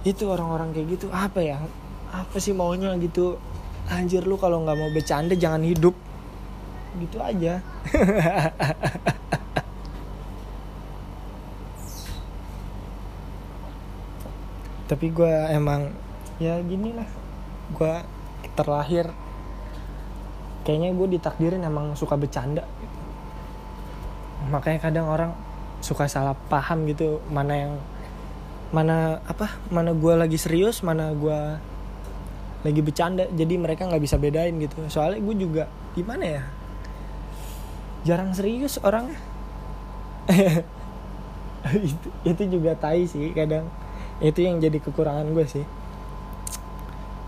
[0.00, 1.60] Itu orang-orang kayak gitu apa ya?
[2.08, 3.36] Apa sih maunya gitu?
[3.92, 5.92] Anjir lu kalau nggak mau bercanda jangan hidup.
[6.96, 7.60] Gitu aja.
[14.88, 15.92] Tapi gue emang
[16.40, 17.06] ya gini lah.
[17.76, 18.00] Gue
[18.56, 19.12] terlahir
[20.66, 22.66] kayaknya gue ditakdirin emang suka bercanda.
[24.50, 25.30] Makanya kadang orang
[25.78, 27.72] suka salah paham gitu mana yang
[28.74, 31.38] mana apa mana gue lagi serius mana gue
[32.66, 33.30] lagi bercanda.
[33.30, 34.74] Jadi mereka nggak bisa bedain gitu.
[34.90, 36.42] Soalnya gue juga gimana ya?
[38.02, 39.14] Jarang serius orang.
[41.66, 43.66] Itu itu juga tai sih kadang.
[44.22, 45.66] Itu yang jadi kekurangan gue sih.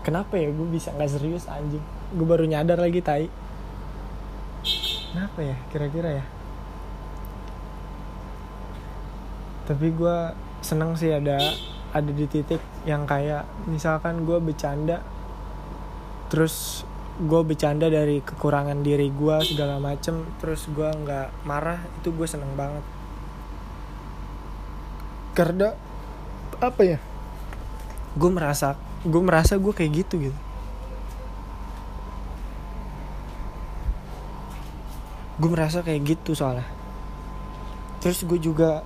[0.03, 3.29] Kenapa ya gue bisa nggak serius anjing gue baru nyadar lagi tai.
[5.09, 6.25] Kenapa ya kira-kira ya?
[9.69, 10.17] Tapi gue
[10.65, 11.37] seneng sih ada
[11.93, 15.01] ada di titik yang kayak misalkan gue bercanda
[16.29, 16.85] terus
[17.17, 22.53] gue bercanda dari kekurangan diri gue segala macem terus gue nggak marah itu gue seneng
[22.57, 22.85] banget.
[25.37, 25.77] Karena
[26.57, 26.99] apa ya?
[28.17, 28.73] Gue merasa
[29.05, 30.48] gue merasa gue kayak gitu gitu
[35.39, 36.67] gue merasa kayak gitu soalnya.
[38.03, 38.83] Terus gue juga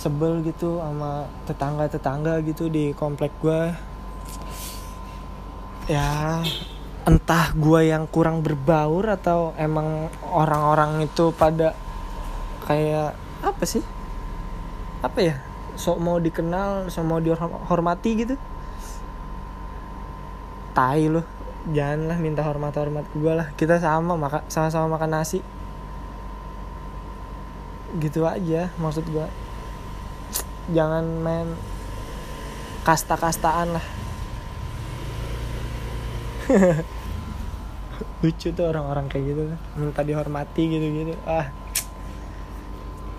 [0.00, 3.68] sebel gitu sama tetangga-tetangga gitu di komplek gue
[5.92, 6.40] ya
[7.04, 11.76] entah gue yang kurang berbaur atau emang orang-orang itu pada
[12.64, 13.12] kayak
[13.44, 13.84] apa sih?
[15.04, 15.36] Apa ya?
[15.76, 18.34] Sok mau dikenal sok mau dihormati gitu.
[20.72, 23.52] Tai loh janganlah minta hormat hormat gue lah.
[23.52, 25.44] Kita sama maka sama-sama makan nasi.
[28.00, 29.26] Gitu aja maksud gue
[30.70, 31.48] jangan main
[32.86, 33.86] kasta-kastaan lah.
[38.24, 39.42] Lucu tuh orang-orang kayak gitu
[39.76, 41.12] minta dihormati gitu-gitu.
[41.28, 41.52] Ah.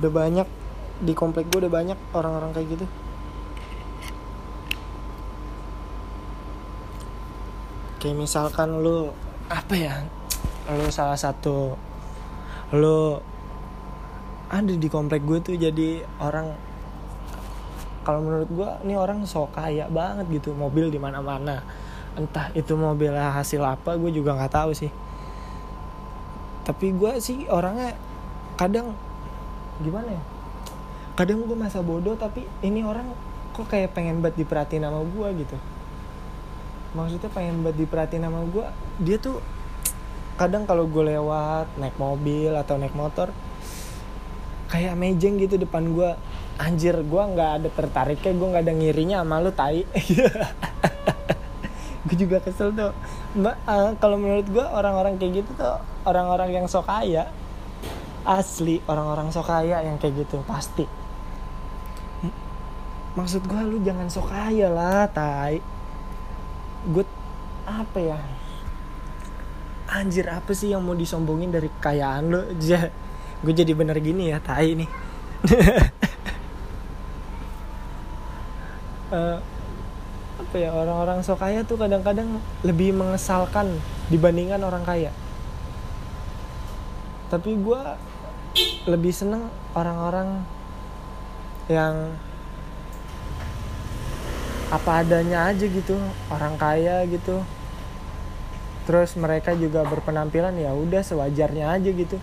[0.01, 0.47] Udah banyak
[1.01, 2.85] di komplek gue udah banyak orang-orang kayak gitu
[8.01, 9.13] kayak misalkan lu
[9.45, 9.95] apa ya
[10.73, 11.77] lu salah satu
[12.73, 13.21] lu
[14.49, 16.49] ada di komplek gue tuh jadi orang
[18.01, 21.61] kalau menurut gue ini orang sok kaya banget gitu mobil di mana mana
[22.17, 24.91] entah itu mobil hasil apa gue juga nggak tahu sih.
[26.67, 27.95] Tapi gue sih orangnya
[28.59, 28.97] kadang
[29.81, 30.23] gimana ya
[31.17, 33.09] kadang gue masa bodoh tapi ini orang
[33.51, 35.57] kok kayak pengen banget diperhatiin sama gue gitu
[36.91, 38.67] maksudnya pengen banget diperhatiin sama gue
[38.99, 39.39] dia tuh
[40.35, 43.31] kadang kalau gue lewat naik mobil atau naik motor
[44.71, 46.11] kayak mejeng gitu depan gue
[46.61, 49.83] anjir gue nggak ada tertariknya gue nggak ada ngirinya sama lu tai.
[52.01, 52.93] Gue juga kesel tuh.
[53.37, 57.29] Mbak uh, kalau menurut gue orang-orang kayak gitu tuh orang-orang yang sok kaya.
[58.25, 60.85] Asli orang-orang sok kaya yang kayak gitu pasti.
[63.13, 65.61] Maksud gue lu jangan sok kaya lah tai
[66.89, 67.05] gue
[67.69, 68.17] apa ya?
[69.91, 72.41] Anjir apa sih yang mau disombongin dari kekayaan lo
[73.41, 74.89] gue jadi bener gini ya tai nih.
[79.11, 79.37] Uh,
[80.41, 83.77] apa ya orang-orang sok kaya tuh kadang-kadang lebih mengesalkan
[84.13, 85.11] dibandingkan orang kaya.
[87.33, 87.81] Tapi gue
[88.89, 90.43] lebih seneng orang-orang
[91.71, 92.17] yang
[94.71, 95.99] apa adanya aja gitu
[96.31, 97.43] orang kaya gitu.
[98.87, 102.15] Terus mereka juga berpenampilan ya udah sewajarnya aja gitu.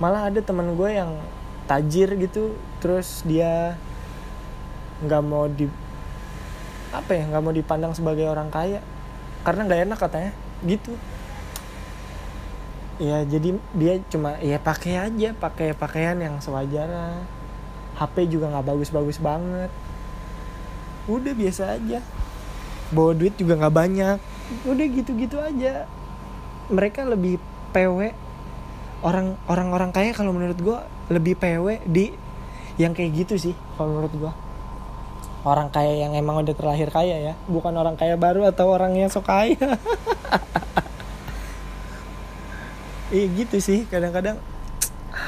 [0.00, 1.20] Malah ada teman gue yang
[1.68, 3.76] tajir gitu terus dia
[5.04, 5.68] nggak mau di
[6.96, 8.80] apa ya nggak mau dipandang sebagai orang kaya.
[9.44, 10.32] Karena nggak enak katanya
[10.64, 10.96] gitu.
[12.96, 17.20] Ya jadi dia cuma ya pakai aja pakai pakaian yang sewajarnya.
[18.00, 19.68] HP juga nggak bagus-bagus banget
[21.06, 22.02] udah biasa aja.
[22.90, 24.18] Bawa duit juga nggak banyak.
[24.66, 25.86] Udah gitu-gitu aja.
[26.70, 27.38] Mereka lebih
[27.70, 28.14] PW
[29.04, 30.78] orang orang orang kaya kalau menurut gue
[31.12, 32.10] lebih PW di
[32.80, 34.32] yang kayak gitu sih kalau menurut gue
[35.46, 37.34] orang kaya yang emang udah terlahir kaya ya.
[37.46, 39.56] Bukan orang kaya baru atau orang yang sok kaya.
[43.06, 43.86] Iya gitu sih.
[43.86, 44.42] Kadang-kadang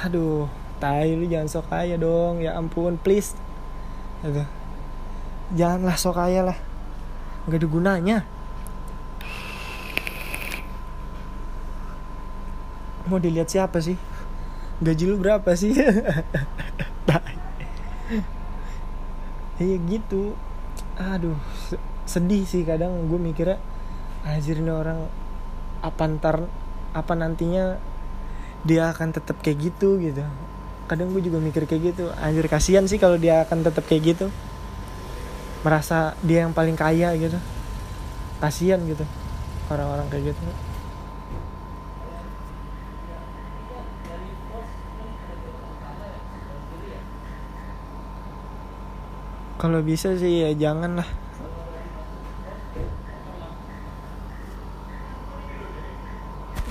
[0.03, 0.51] aduh
[0.83, 2.43] tai lu jangan sok kaya dong.
[2.43, 3.39] Ya ampun please.
[4.27, 4.58] Aduh
[5.57, 6.59] janganlah sok kaya lah.
[7.49, 8.19] Nggak ada gunanya.
[13.09, 13.97] Mau dilihat siapa sih?
[14.85, 15.73] Gaji lu berapa sih?
[19.59, 20.39] Iya gitu.
[20.95, 21.35] Aduh
[22.07, 23.59] sedih sih kadang gue mikirnya
[24.23, 25.11] anjir ini orang
[25.83, 26.47] apa ntar
[26.95, 27.77] apa nantinya
[28.63, 30.23] dia akan tetap kayak gitu gitu.
[30.87, 32.07] Kadang gue juga mikir kayak gitu.
[32.23, 34.31] Anjir kasihan sih kalau dia akan tetap kayak gitu
[35.67, 37.39] merasa dia yang paling kaya gitu.
[38.39, 39.03] Kasihan gitu
[39.69, 40.43] orang-orang kayak gitu.
[49.59, 51.09] Kalau bisa sih ya jangan lah.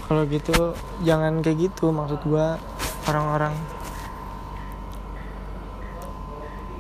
[0.08, 0.56] Kalau gitu
[1.04, 2.56] jangan kayak gitu maksud gua
[3.12, 3.52] orang-orang.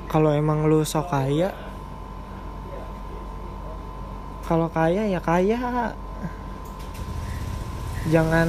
[0.07, 1.51] Kalau emang lu sok kaya
[4.47, 5.91] kalau kaya ya kaya.
[8.07, 8.47] Jangan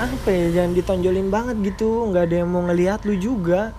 [0.00, 2.08] apa ya jangan ditonjolin banget gitu.
[2.08, 3.76] Nggak ada yang mau ngelihat lu juga.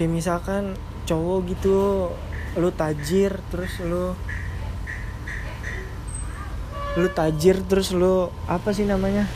[0.00, 0.74] Kayak misalkan
[1.04, 2.08] cowok gitu
[2.56, 4.16] lu tajir terus lu
[6.94, 9.28] lu tajir terus lu apa sih namanya?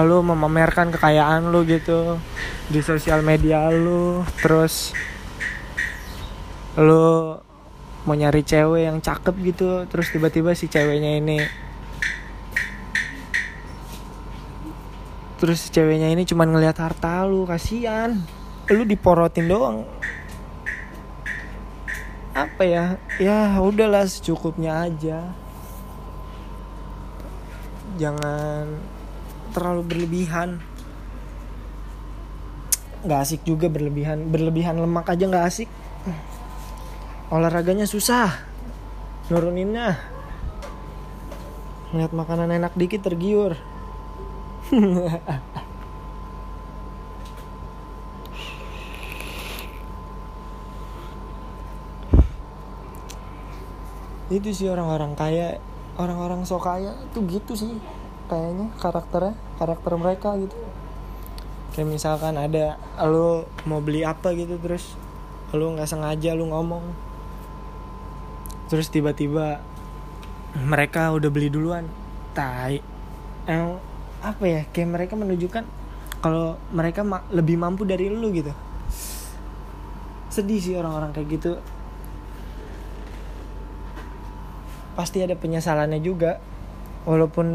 [0.00, 2.16] Lu memamerkan kekayaan lu gitu
[2.72, 4.94] di sosial media lu terus
[6.78, 7.34] lu
[8.06, 11.38] mau nyari cewek yang cakep gitu terus tiba-tiba si ceweknya ini
[15.38, 18.18] terus si ceweknya ini cuman ngelihat harta lu kasihan.
[18.68, 19.86] Lu diporotin doang.
[22.34, 22.84] Apa ya?
[23.22, 25.30] Ya udahlah secukupnya aja.
[27.96, 28.82] Jangan
[29.54, 30.58] terlalu berlebihan.
[33.06, 34.28] Nggak asik juga berlebihan.
[34.28, 35.70] Berlebihan lemak aja nggak asik
[37.28, 38.32] olahraganya susah.
[39.28, 40.00] Nuruninnya.
[41.92, 43.56] Lihat makanan enak dikit tergiur.
[54.28, 55.56] Itu sih orang-orang kaya.
[55.98, 57.74] Orang-orang so kaya tuh gitu sih
[58.30, 60.54] kayaknya karakternya karakter mereka gitu.
[61.74, 64.30] Kayak misalkan ada lo mau beli apa?
[64.36, 64.94] gitu terus.
[65.50, 67.07] Lo nggak sengaja lo ngomong
[68.68, 69.64] terus tiba-tiba
[70.56, 71.88] mereka udah beli duluan.
[72.36, 72.78] Tai.
[73.48, 73.80] Yang
[74.20, 75.64] apa ya kayak mereka menunjukkan
[76.20, 78.52] kalau mereka ma lebih mampu dari lu gitu.
[80.28, 81.52] Sedih sih orang-orang kayak gitu.
[84.94, 86.38] Pasti ada penyesalannya juga.
[87.08, 87.46] Walaupun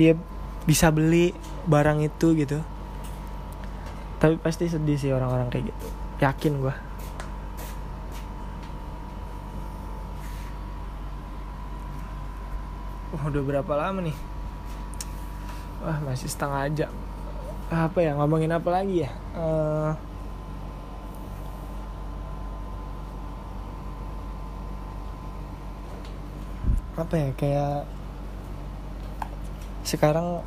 [0.00, 0.16] dia
[0.64, 1.36] bisa beli
[1.68, 2.58] barang itu gitu.
[4.22, 5.86] Tapi pasti sedih sih orang-orang kayak gitu.
[6.22, 6.91] Yakin gue
[13.26, 14.16] udah berapa lama nih?
[15.82, 16.92] Wah masih setengah jam.
[17.72, 19.10] Apa ya ngomongin apa lagi ya?
[19.34, 19.92] Uh,
[26.92, 27.88] apa ya kayak
[29.82, 30.44] sekarang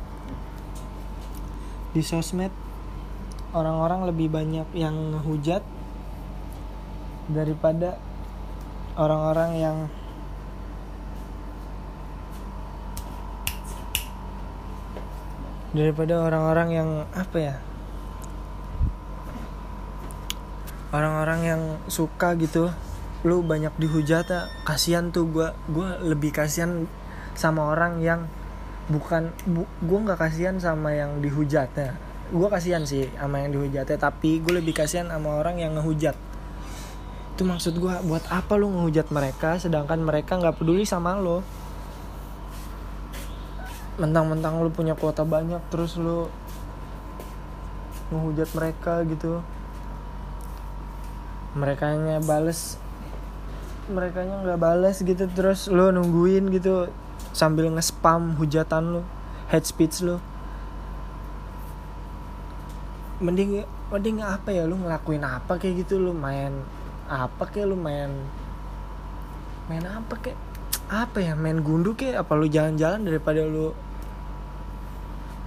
[1.90, 2.54] di sosmed
[3.50, 4.94] orang-orang lebih banyak yang
[5.26, 5.60] hujat
[7.26, 7.98] daripada
[8.94, 9.76] orang-orang yang
[15.76, 17.56] daripada orang-orang yang apa ya?
[20.90, 21.62] Orang-orang yang
[21.92, 22.72] suka gitu
[23.26, 26.86] lu banyak dihujat ya kasihan tuh gue gue lebih kasihan
[27.34, 28.30] sama orang yang
[28.86, 34.42] bukan bu, gue nggak kasihan sama yang dihujatnya gue kasihan sih sama yang dihujatnya tapi
[34.42, 36.18] gue lebih kasihan sama orang yang ngehujat.
[37.36, 41.46] Itu maksud gue buat apa lu ngehujat mereka sedangkan mereka nggak peduli sama lo
[43.96, 46.28] mentang-mentang lu punya kuota banyak terus lu
[48.12, 49.40] ngehujat mereka gitu.
[51.56, 52.76] Mereka nya bales.
[53.88, 56.92] Mereka nya nggak bales gitu terus lu nungguin gitu
[57.32, 59.02] sambil nge-spam hujatan lu
[59.48, 60.20] hate speech lu.
[63.16, 66.52] Mending mending apa ya lu ngelakuin apa kayak gitu lu main
[67.06, 68.10] apa kayak lu main
[69.70, 70.38] main apa kayak
[70.90, 73.74] apa ya main gundu kayak apa lu jalan-jalan daripada lu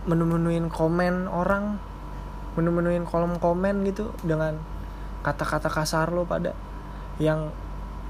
[0.10, 1.78] menu-menuin komen orang
[2.58, 4.58] menu-menuin kolom komen gitu dengan
[5.22, 6.58] kata-kata kasar lo pada.
[7.22, 7.54] Yang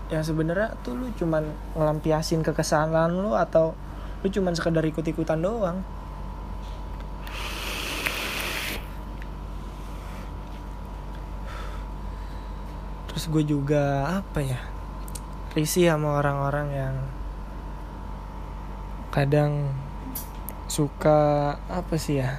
[0.09, 1.43] yang sebenarnya tuh lu cuman
[1.75, 3.75] ngelampiasin kekesalan lu atau
[4.23, 5.83] lu cuman sekedar ikut-ikutan doang.
[13.11, 14.63] Terus gue juga apa ya
[15.51, 16.95] risih sama orang-orang yang
[19.09, 19.73] kadang
[20.69, 22.37] suka apa sih ya?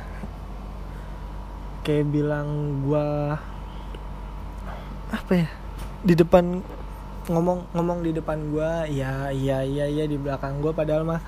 [1.83, 2.47] Kayak bilang
[2.87, 3.07] gue
[5.11, 5.49] apa ya?
[6.07, 6.63] Di depan
[7.27, 11.21] ngomong ngomong di depan gue ya iya iya iya di belakang gue padahal mah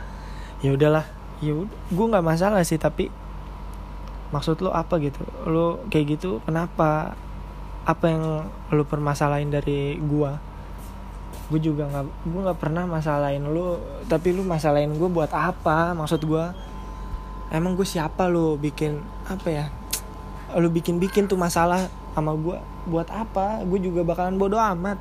[0.62, 1.05] ya udahlah.
[1.43, 3.11] Ya gue nggak masalah sih tapi
[4.31, 5.27] maksud lo apa gitu?
[5.43, 7.19] Lo kayak gitu kenapa?
[7.83, 10.55] Apa yang lo permasalahin dari gue
[11.51, 13.77] gue juga nggak gue nggak pernah masalahin lo
[14.09, 15.99] tapi lo masalahin gue buat apa?
[15.99, 16.72] Maksud gue
[17.53, 19.67] emang gue siapa lo bikin apa ya
[20.57, 22.57] lo bikin bikin tuh masalah sama gue
[22.88, 23.65] buat apa?
[23.65, 25.01] Gue juga bakalan bodoh amat.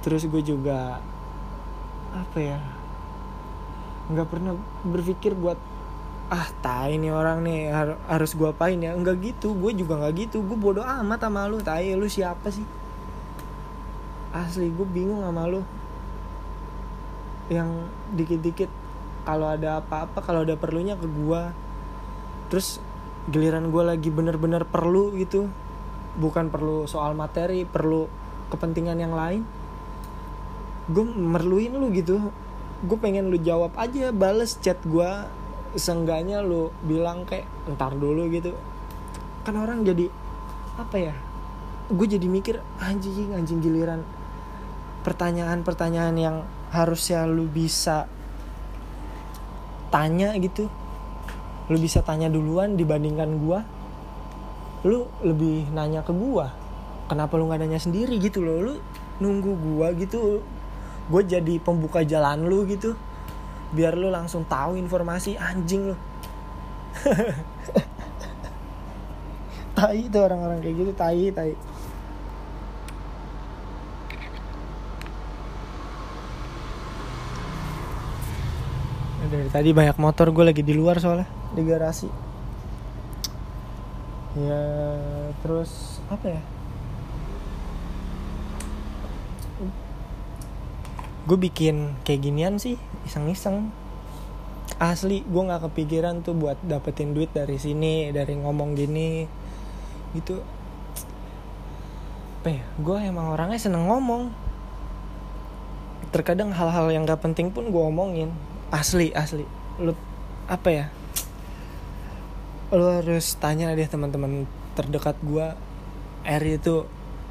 [0.00, 1.00] Terus gue juga
[2.14, 2.58] apa ya
[4.04, 4.52] nggak pernah
[4.84, 5.56] berpikir buat
[6.28, 8.96] ah tai nih orang nih har harus gue apain ya?
[8.96, 10.40] Enggak gitu gue juga nggak gitu.
[10.40, 11.92] Gue bodoh amat sama lu tai.
[11.92, 12.64] Lu siapa sih?
[14.32, 15.60] Asli gue bingung sama lu.
[17.52, 18.83] Yang dikit-dikit
[19.24, 21.42] kalau ada apa-apa kalau ada perlunya ke gue
[22.52, 22.78] terus
[23.32, 25.48] giliran gue lagi bener-bener perlu gitu.
[26.14, 28.06] Bukan perlu soal materi perlu
[28.52, 29.42] kepentingan yang lain.
[30.92, 32.30] Gue merluin lu gitu.
[32.84, 35.10] Gue pengen lu jawab aja bales chat gue
[35.74, 38.52] seenggaknya lu bilang kayak entar dulu gitu.
[39.42, 40.12] Kan orang jadi
[40.74, 41.14] apa ya
[41.84, 44.00] gue jadi mikir anjing anjing giliran
[45.04, 46.36] pertanyaan-pertanyaan yang
[46.72, 48.08] harusnya lu bisa
[49.94, 50.66] tanya gitu.
[51.70, 53.60] Lu bisa tanya duluan dibandingkan gue
[54.84, 56.46] lu lebih nanya ke gue
[57.08, 58.58] kenapa lu nggak nanya sendiri gitu loh?
[58.60, 58.74] Lu
[59.20, 60.42] nunggu gue gitu.
[61.08, 62.96] Gue jadi pembuka jalan lu gitu.
[63.74, 65.96] Biar lu langsung tahu informasi anjing lu.
[69.74, 70.92] Tai itu orang-orang kayak gitu.
[70.94, 71.50] Tai tai
[79.28, 82.08] dari tadi banyak motor gue lagi di luar soalnya di garasi.
[84.34, 84.64] Ya
[85.40, 86.42] terus apa ya?
[91.24, 92.76] Gue bikin kayak ginian sih
[93.08, 93.70] iseng-iseng.
[94.76, 99.24] Asli gue nggak kepikiran tuh buat dapetin duit dari sini dari ngomong gini
[100.12, 100.42] gitu.
[102.42, 102.64] Apa ya?
[102.82, 104.34] Gue emang orangnya seneng ngomong.
[106.12, 108.30] Terkadang hal-hal yang gak penting pun gue omongin
[108.74, 109.46] asli asli.
[109.78, 109.94] Lu
[110.50, 110.90] apa ya?
[112.74, 115.54] Lu harus tanya deh teman-teman terdekat gue
[116.26, 116.82] Eri itu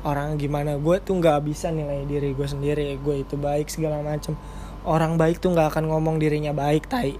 [0.08, 0.80] orang gimana.
[0.80, 2.96] Gue tuh nggak bisa nilai diri gue sendiri.
[3.04, 4.40] Gue itu baik segala macem.
[4.88, 7.20] Orang baik tuh nggak akan ngomong dirinya baik tai.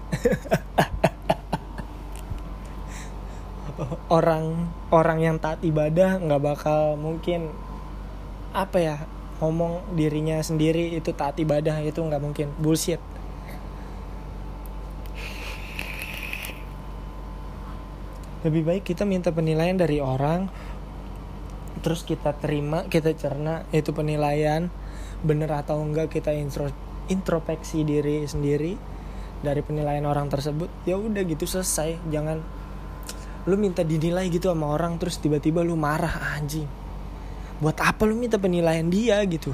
[4.06, 7.50] Orang orang yang taat ibadah nggak bakal mungkin
[8.54, 8.96] apa ya
[9.42, 12.54] ngomong dirinya sendiri itu taat ibadah itu nggak mungkin.
[12.62, 13.02] Bullshit
[18.44, 20.46] lebih baik kita minta penilaian dari orang
[21.80, 24.68] terus kita terima kita cerna itu penilaian
[25.24, 26.68] bener atau enggak kita intro
[27.08, 28.76] introspeksi diri sendiri
[29.44, 32.00] dari penilaian orang tersebut ya udah gitu selesai.
[32.08, 32.40] Jangan
[33.44, 36.64] lu minta dinilai gitu sama orang terus tiba-tiba lu marah anjing
[37.60, 39.20] buat apa lu minta penilaian dia?
[39.28, 39.52] gitu.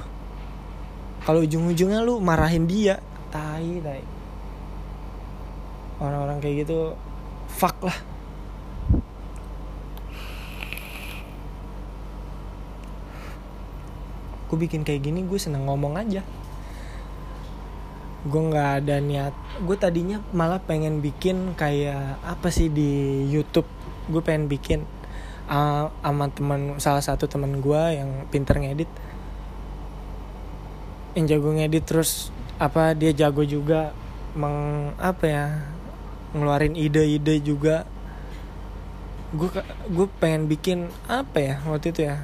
[1.26, 3.02] Kalau ujung-ujungnya lu marahin dia
[3.34, 4.02] tai tai.
[6.00, 6.96] Orang-orang kayak gitu
[7.50, 7.98] fuck lah
[14.50, 16.26] gue bikin kayak gini gue seneng ngomong aja.
[18.26, 19.30] Gue nggak ada niat.
[19.62, 23.70] Gue tadinya malah pengen bikin kayak apa sih di YouTube.
[24.10, 24.82] Gue pengen bikin
[25.46, 28.90] uh, sama teman salah satu teman gue yang pinter ngedit.
[31.14, 33.94] Yang jago ngedit terus apa dia jago juga
[34.34, 35.46] meng apa ya
[36.34, 37.86] ngeluarin ide-ide juga.
[39.30, 39.46] Gue
[39.86, 42.18] gue pengen bikin apa ya waktu itu ya.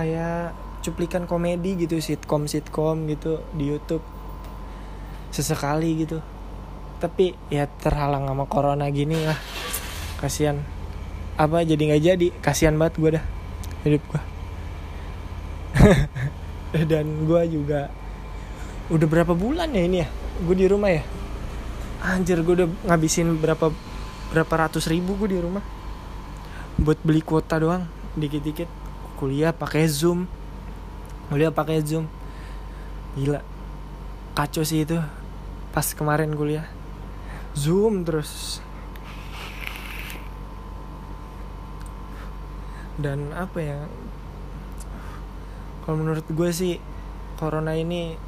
[0.00, 4.04] Kayak cuplikan komedi gitu sitkom sitkom gitu di YouTube.
[5.34, 6.18] Sesekali gitu.
[6.98, 9.38] Tapi ya terhalang sama corona gini lah.
[10.18, 10.62] Kasihan
[11.38, 12.28] apa jadi nggak jadi?
[12.42, 13.24] Kasihan banget gue dah
[13.86, 14.22] hidup gue
[16.90, 17.86] dan gue juga
[18.90, 20.08] udah berapa bulan ya ini ya?
[20.42, 21.02] Gue di rumah ya?
[22.02, 23.70] Anjir gue udah ngabisin berapa
[24.34, 25.62] berapa ratus ribu gue di rumah.
[26.78, 27.86] Buat beli kuota doang
[28.18, 28.66] dikit-dikit.
[29.18, 30.30] Kuliah pakai zoom
[31.28, 32.08] kuliah pakai zoom.
[33.16, 33.40] Gila.
[34.32, 34.96] Kacau sih itu.
[35.72, 36.66] Pas kemarin kuliah.
[37.52, 38.64] Zoom terus.
[42.98, 43.78] Dan apa ya?
[45.84, 46.76] Kalau menurut gue sih
[47.38, 48.18] corona ini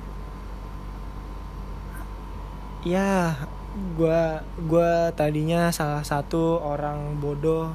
[2.80, 3.36] ya
[3.70, 4.22] gue
[4.64, 7.68] gue tadinya salah satu orang bodoh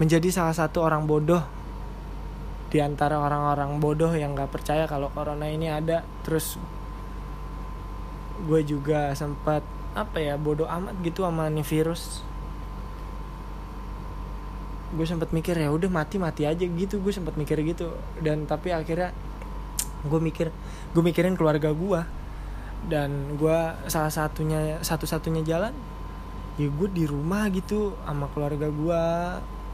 [0.00, 1.44] menjadi salah satu orang bodoh
[2.70, 6.06] di antara orang-orang bodoh yang gak percaya kalau corona ini ada.
[6.22, 6.54] Terus
[8.40, 9.60] gue juga sempat
[9.90, 12.22] apa ya bodoh amat gitu sama nih virus.
[14.94, 17.02] Gue sempat mikir ya udah mati mati aja gitu.
[17.02, 17.90] Gue sempat mikir gitu.
[18.22, 19.10] Dan tapi akhirnya
[20.06, 20.54] gue mikir
[20.94, 22.00] gue mikirin keluarga gue.
[22.86, 23.58] Dan gue
[23.90, 25.74] salah satunya satu satunya jalan
[26.60, 29.02] ya gue di rumah gitu sama keluarga gue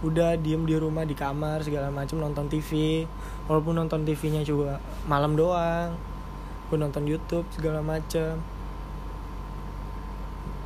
[0.04, 3.02] udah diem di rumah di kamar segala macam nonton TV
[3.48, 4.76] walaupun nonton TV-nya juga
[5.08, 5.96] malam doang.
[6.68, 8.42] Gue nonton YouTube segala macam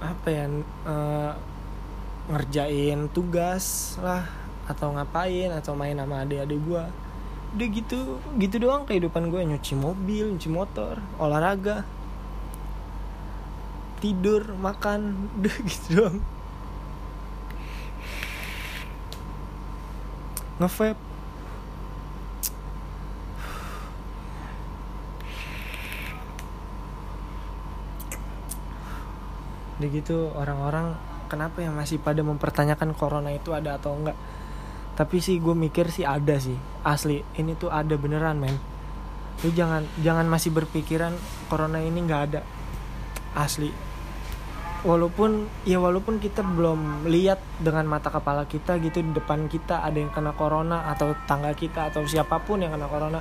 [0.01, 0.49] apa ya
[0.89, 1.33] uh,
[2.33, 4.25] ngerjain tugas lah
[4.65, 6.85] atau ngapain atau main sama adik-adik gue
[7.51, 7.99] udah gitu
[8.39, 11.87] gitu doang kehidupan gue nyuci mobil nyuci motor olahraga.
[14.01, 16.19] Tidur makan udah gitu doang
[20.61, 21.01] ngevape?
[29.81, 30.93] Udah gitu orang-orang
[31.33, 34.19] kenapa ya masih pada mempertanyakan corona itu ada atau enggak?
[34.93, 36.61] Tapi sih gue mikir sih ada sih.
[36.85, 38.61] Asli ini tuh ada beneran men.
[39.41, 41.17] Lu jangan jangan masih berpikiran
[41.49, 42.45] corona ini nggak ada.
[43.33, 43.90] Asli
[44.81, 50.01] walaupun ya walaupun kita belum lihat dengan mata kepala kita gitu di depan kita ada
[50.01, 53.21] yang kena corona atau tangga kita atau siapa pun yang kena corona.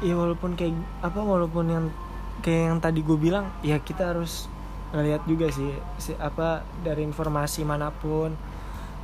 [0.00, 1.84] Ya walaupun kayak apa walaupun yang
[2.40, 4.48] kayak yang tadi gue bilang ya kita harus
[4.92, 8.32] ngeliat juga sih si, apa dari informasi mana pun.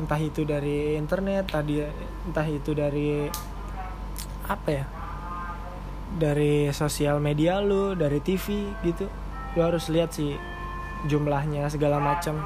[0.00, 1.84] Entah itu dari internet tadi
[2.24, 3.28] entah itu dari
[4.48, 5.01] apa ya
[6.16, 9.08] dari sosial media lu dari TV gitu.
[9.56, 10.36] Lu harus lihat sih
[11.06, 12.38] jumlahnya segala macam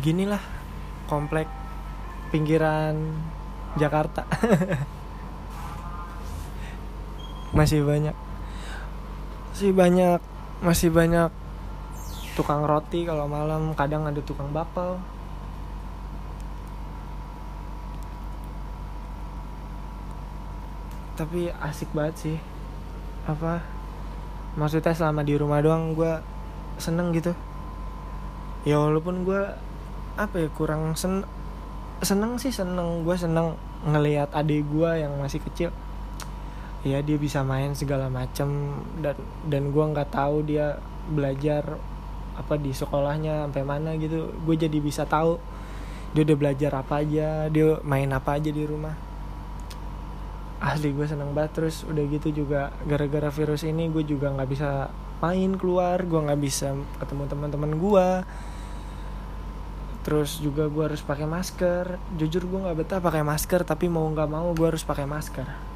[0.00, 0.40] ginilah
[1.06, 1.46] komplek
[2.34, 3.14] pinggiran
[3.78, 4.26] Jakarta.
[7.58, 8.16] Masih banyak.
[9.54, 10.18] Masih banyak
[10.64, 11.30] masih banyak
[12.34, 13.70] tukang roti kalau malam.
[13.78, 15.13] Kadang ada tukang bakpao
[21.14, 22.36] tapi asik banget sih.
[23.26, 23.62] Apa?
[24.54, 26.18] Maksudnya selama di rumah doang gue
[26.78, 27.34] seneng gitu.
[28.66, 29.42] Ya walaupun gue
[30.14, 31.22] apa ya kurang sen
[32.02, 33.02] seneng sih seneng.
[33.06, 35.70] Gue seneng ngelihat adik gue yang masih kecil.
[36.84, 39.16] Ya dia bisa main segala macam dan
[39.48, 41.80] dan gue nggak tahu dia belajar
[42.34, 44.34] apa di sekolahnya sampai mana gitu.
[44.42, 45.38] Gue jadi bisa tahu
[46.14, 49.13] dia udah belajar apa aja dia main apa aja di rumah
[50.64, 51.60] asli gue seneng banget.
[51.60, 54.88] Terus udah gitu juga gara-gara virus ini gue juga nggak bisa
[55.20, 58.08] main keluar gue nggak bisa ketemu teman-teman gue
[60.04, 61.96] terus juga gue harus pakai masker.
[62.20, 65.48] Jujur gue nggak betah pakai masker tapi mau nggak mau gue harus pakai masker.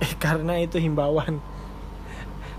[0.00, 1.44] Eh, karena itu himbauan.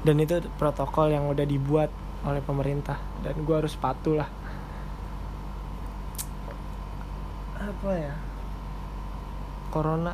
[0.05, 1.89] Dan itu protokol yang udah dibuat
[2.21, 3.01] oleh pemerintah.
[3.25, 4.29] Dan gue harus patuh lah.
[7.57, 8.13] Apa ya?
[9.73, 10.13] Corona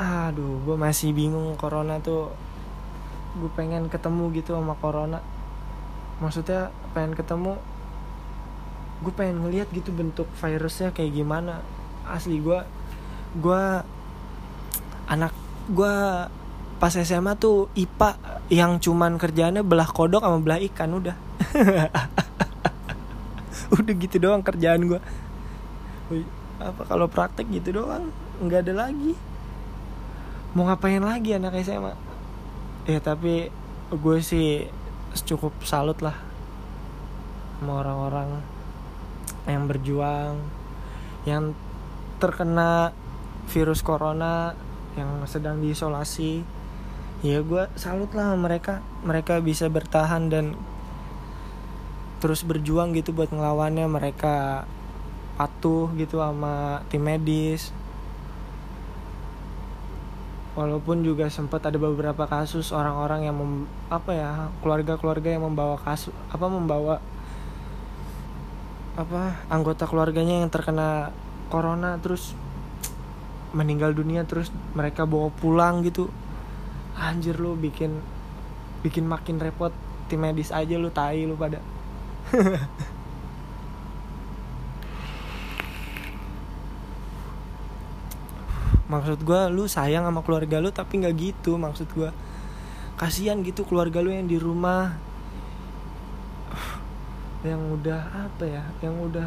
[0.00, 2.32] aduh gue masih bingung corona tuh.
[3.36, 5.20] Gue pengen ketemu gitu sama corona.
[6.24, 7.60] Maksudnya pengen ketemu
[9.00, 11.60] gue pengen ngeliat gitu bentuk virusnya kayak gimana.
[12.08, 12.64] Asli gue
[13.36, 13.64] gue
[15.04, 15.36] anak
[15.68, 15.94] gue
[16.80, 18.16] pas SMA tuh IPA
[18.48, 21.16] yang cuman kerjaannya belah kodok sama belah ikan udah.
[23.70, 25.00] Udah gitu doang kerjaan gue
[26.58, 28.10] apa kalau praktek gitu doang?
[28.42, 29.14] Nggak ada lagi
[30.54, 31.94] mau ngapain lagi anak SMA
[32.90, 33.50] ya tapi
[33.90, 34.66] gue sih
[35.26, 36.14] cukup salut lah
[37.58, 38.40] sama orang-orang
[39.46, 40.38] yang berjuang
[41.28, 41.52] yang
[42.20, 42.92] terkena
[43.50, 44.54] virus corona
[44.94, 46.42] yang sedang diisolasi.
[47.20, 48.80] Ya gue salut lah mereka.
[49.04, 50.56] Mereka bisa bertahan dan
[52.20, 53.86] terus berjuang gitu buat ngelawannya.
[53.88, 54.64] Mereka
[55.36, 57.72] patuh gitu sama tim medis
[60.58, 64.30] walaupun juga sempat ada beberapa kasus orang-orang yang mem, apa ya
[64.60, 66.98] keluarga-keluarga yang membawa kasus apa membawa
[68.98, 71.14] apa anggota keluarganya yang terkena
[71.48, 72.34] corona terus
[73.50, 76.10] meninggal dunia terus mereka bawa pulang gitu.
[76.94, 77.98] Anjir lu bikin
[78.82, 79.74] bikin makin repot.
[80.10, 81.62] Tim medis aja lu tai lu pada
[88.90, 92.10] maksud gue lu sayang sama keluarga lu tapi nggak gitu maksud gue
[92.98, 94.92] kasihan gitu keluarga lu yang di rumah.
[97.48, 99.24] Yang udah apa ya yang udah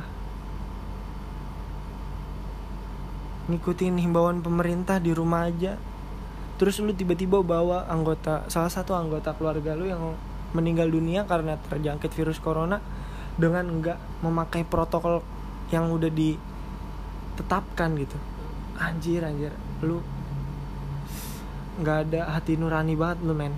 [3.49, 5.81] ngikutin himbauan pemerintah di rumah aja.
[6.61, 10.13] Terus lu tiba-tiba bawa anggota salah satu anggota keluarga lu yang
[10.53, 12.77] meninggal dunia karena terjangkit virus corona
[13.33, 15.25] dengan enggak memakai protokol
[15.73, 18.32] yang udah ditetapkan gitu
[18.77, 19.53] anjir anjir.
[19.81, 19.99] Lu
[21.81, 23.53] nggak ada hati nurani banget lu men.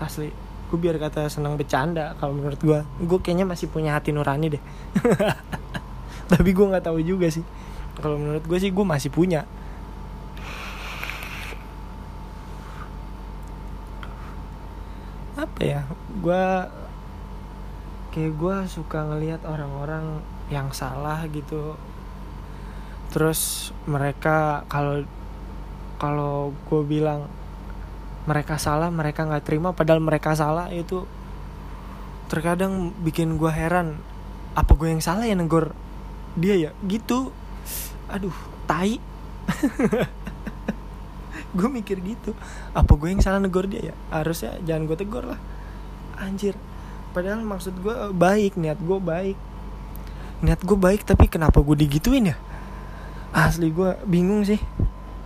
[0.00, 0.30] Asli.
[0.68, 4.62] Gue biar kata senang bercanda kalau menurut gue gue kayaknya masih punya hati nurani deh.
[6.32, 7.44] Tapi gue nggak tahu juga sih.
[8.00, 9.46] Kalau menurut gue sih gue masih punya.
[15.38, 15.80] Apa ya?
[16.18, 16.44] Gue
[18.14, 21.74] kayak gue suka ngelihat orang-orang yang salah gitu
[23.14, 25.06] terus mereka kalau
[26.02, 27.30] kalau gue bilang
[28.26, 31.06] mereka salah mereka nggak terima padahal mereka salah itu
[32.26, 34.02] terkadang bikin gue heran
[34.54, 35.74] apa gue yang salah ya negor?
[36.38, 37.34] Dia ya gitu.
[38.06, 38.34] Aduh
[38.70, 39.02] tai.
[41.58, 42.34] Gue mikir gitu.
[42.74, 43.70] Apa gue yang salah negor?
[43.70, 45.38] Dia ya harusnya jangan gue tegur lah.
[46.18, 46.54] Anjir.
[47.14, 49.38] Padahal maksud gue baik niat gue baik.
[50.42, 52.36] Niat gue baik tapi kenapa gue digituin ya
[53.34, 54.62] asli gue bingung sih.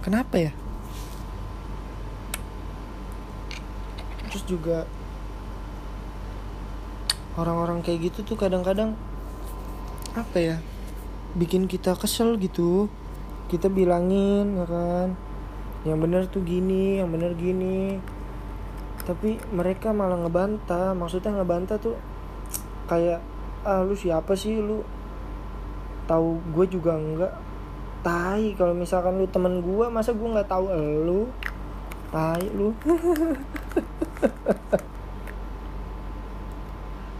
[0.00, 0.52] Kenapa ya?
[4.32, 4.88] Terus juga
[7.36, 8.96] orang-orang kayak gitu tuh kadang-kadang
[10.16, 10.56] apa ya
[11.36, 12.88] bikin kita kesel gitu.
[13.52, 15.08] Kita bilangin ya kan?
[15.84, 18.00] Yang bener tuh gini yang bener gini.
[19.04, 20.96] Tapi mereka malah ngebantah.
[20.96, 21.96] Maksudnya ngebantah tuh
[22.88, 23.20] kayak
[23.68, 24.56] ah lu siapa sih?
[24.56, 24.80] Lu
[26.08, 27.47] tahu gue juga enggak
[28.02, 30.70] tai kalau misalkan lu temen gue masa gue nggak tahu
[31.02, 31.26] lu
[32.08, 32.72] tai lu.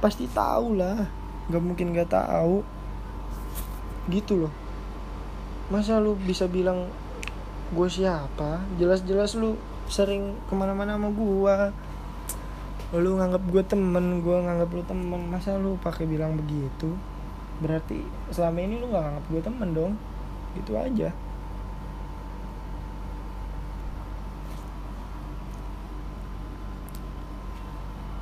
[0.03, 1.11] Pasti tahu lah.
[1.53, 2.63] Nggak mungkin nggak tahu.
[4.09, 4.53] Gitu loh.
[5.69, 6.89] Masa lu bisa bilang
[7.77, 8.65] gue siapa?
[8.81, 9.57] Jelas-jelas lu
[9.89, 11.57] sering ke mana-mana sama gue
[12.89, 15.21] lu nganggap gue temen gue nganggap lu temen.
[15.29, 16.97] Masa lu pakai bilang begitu?
[17.61, 18.01] Berarti
[18.33, 19.93] selama ini lu nggak nganggap gue temen dong
[20.57, 21.11] itu aja.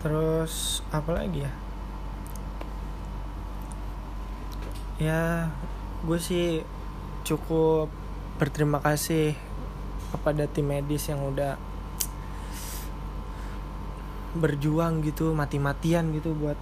[0.02, 1.52] Terus apa lagi ya?
[4.96, 5.22] Ya
[6.06, 6.62] gue sih
[7.26, 7.90] cukup
[8.38, 9.34] berterima kasih
[10.14, 11.58] kepada tim medis yang udah
[14.36, 16.56] berjuang gitu mati-matian gitu buat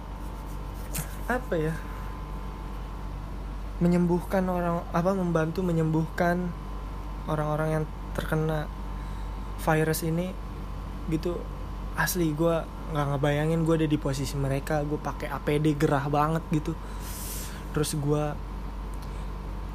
[1.29, 1.73] apa ya
[3.83, 6.47] menyembuhkan orang apa membantu menyembuhkan
[7.27, 7.83] orang-orang yang
[8.15, 8.69] terkena
[9.59, 10.31] virus ini
[11.11, 11.39] gitu.
[11.95, 12.55] Asli gue
[12.91, 16.75] nggak ngebayangin gue ada di posisi mereka gue pakai APD gerah banget gitu.
[17.71, 18.23] Terus gue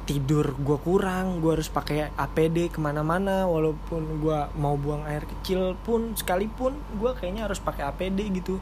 [0.05, 5.77] tidur gue kurang gue harus pakai APD ke mana-mana walaupun gue mau buang air kecil
[5.85, 8.57] pun sekalipun gue kayaknya harus pakai APD gitu.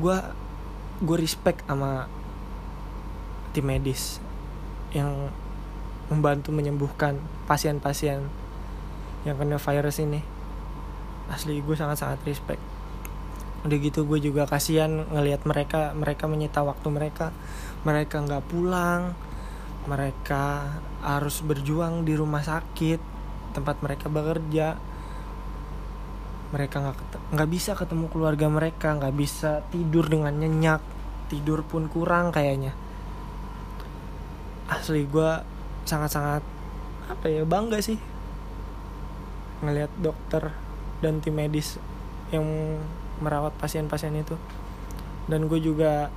[0.00, 0.16] Gue
[1.04, 2.08] gue respect sama
[3.52, 4.23] tim medis
[4.94, 5.28] yang
[6.08, 7.18] membantu menyembuhkan
[7.50, 8.22] pasien-pasien
[9.26, 10.22] yang kena virus ini.
[11.28, 12.62] Asli gue sangat-sangat respect.
[13.64, 17.34] Udah gitu gue juga kasihan ngelihat mereka mereka menyita waktu mereka.
[17.82, 19.12] Mereka nggak pulang
[19.84, 23.00] mereka harus berjuang di rumah sakit
[23.56, 24.76] tempat mereka bekerja.
[26.52, 26.96] Mereka nggak
[27.34, 30.84] nggak bisa ketemu keluarga mereka nggak bisa tidur dengan nyenyak.
[31.32, 32.83] Tidur pun kurang kayaknya
[34.68, 35.30] asli gue
[35.84, 36.40] sangat-sangat
[37.04, 38.00] apa ya bangga sih
[39.60, 40.52] ngelihat dokter
[41.04, 41.76] dan tim medis
[42.32, 42.44] yang
[43.20, 44.36] merawat pasien-pasien itu.
[45.28, 46.12] Dan gue juga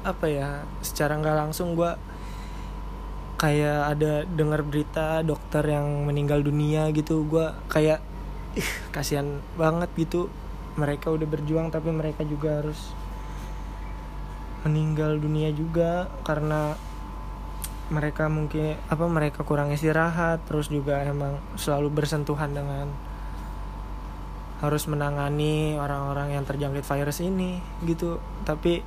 [0.00, 1.92] apa ya secara nggak langsung gue
[3.36, 7.24] kayak ada dengar berita dokter yang meninggal dunia gitu.
[7.24, 8.00] Gue kayak
[8.56, 10.28] ih kasihan banget gitu.
[10.76, 12.92] Mereka udah berjuang tapi mereka juga harus
[14.64, 16.76] meninggal dunia juga karena
[17.90, 22.86] mereka mungkin apa mereka kurang istirahat terus juga emang selalu bersentuhan dengan
[24.60, 27.58] harus menangani orang-orang yang terjangkit virus ini
[27.88, 28.20] gitu.
[28.44, 28.84] Tapi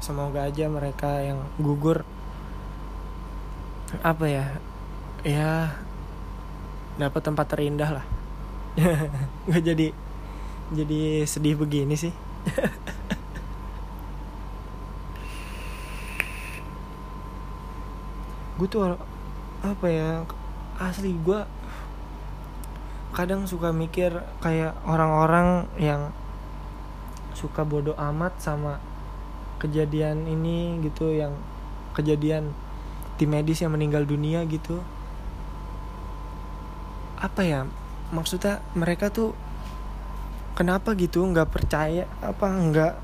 [0.00, 2.06] semoga aja mereka yang gugur
[4.00, 4.46] apa ya
[5.26, 5.74] ya
[6.96, 8.06] dapat tempat terindah lah.
[9.50, 9.86] Nggak jadi
[10.70, 12.14] jadi sedih begini sih
[18.60, 18.92] gue tuh
[19.64, 20.28] apa ya
[20.76, 21.40] asli gue
[23.16, 26.12] kadang suka mikir kayak orang-orang yang
[27.32, 28.76] suka bodoh amat sama
[29.56, 31.32] kejadian ini gitu yang
[31.96, 32.52] kejadian
[33.16, 34.84] tim medis yang meninggal dunia gitu.
[37.16, 37.64] Apa ya
[38.12, 39.32] maksudnya mereka tuh
[40.52, 42.94] kenapa gitu nggak percaya apa nggak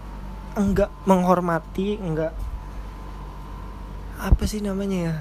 [0.53, 2.33] nggak menghormati nggak
[4.21, 5.17] apa sih namanya ya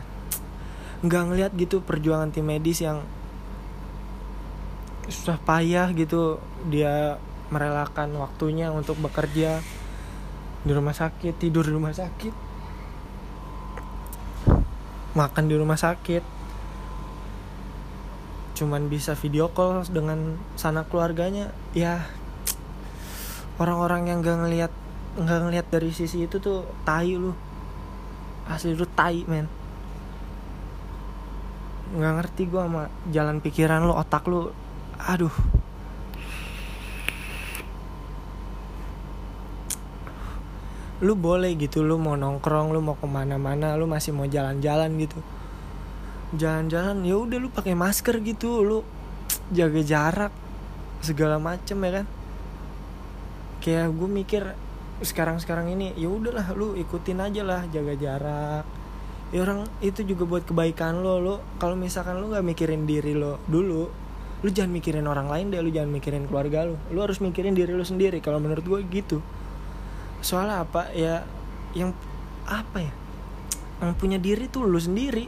[1.04, 3.04] nggak ngelihat gitu perjuangan tim medis yang
[5.10, 6.40] susah payah gitu.
[6.70, 7.20] Dia
[7.50, 9.60] merelakan waktunya untuk bekerja
[10.66, 12.46] di rumah sakit tidur di rumah sakit
[15.16, 16.24] makan di rumah sakit.
[18.56, 22.04] Cuman bisa video call dengan sanak keluarganya ya
[23.60, 24.72] orang-orang yang gak ngelihat
[25.16, 27.32] nggak ngelihat dari sisi itu tuh tai lu.
[28.46, 29.48] Asli lu tai men
[31.96, 34.52] nggak ngerti gue sama jalan pikiran lu otak lu.
[35.00, 35.32] Aduh.
[41.00, 45.20] Lu boleh gitu lu mau nongkrong lu mau ke mana-mana lu masih mau jalan-jalan gitu.
[46.36, 48.84] Jalan-jalan ya udah lu pakai masker gitu lu
[49.56, 50.34] jaga jarak
[51.00, 52.06] segala macem ya kan?
[53.64, 54.44] Kayak gue mikir
[55.00, 58.75] sekarang-sekarang ini ya udahlah lu ikutin aja lah jaga jarak
[59.36, 63.44] ya orang itu juga buat kebaikan lo lo kalau misalkan lu nggak mikirin diri lo
[63.52, 63.92] dulu
[64.40, 67.76] lu jangan mikirin orang lain deh lu jangan mikirin keluarga lu lu harus mikirin diri
[67.76, 69.20] lu sendiri kalau menurut gue gitu.
[70.24, 70.88] Soalnya apa?
[70.96, 71.28] Ya
[71.76, 71.92] yang
[72.48, 72.94] apa ya?
[73.84, 75.28] Yang punya diri tuh lu sendiri.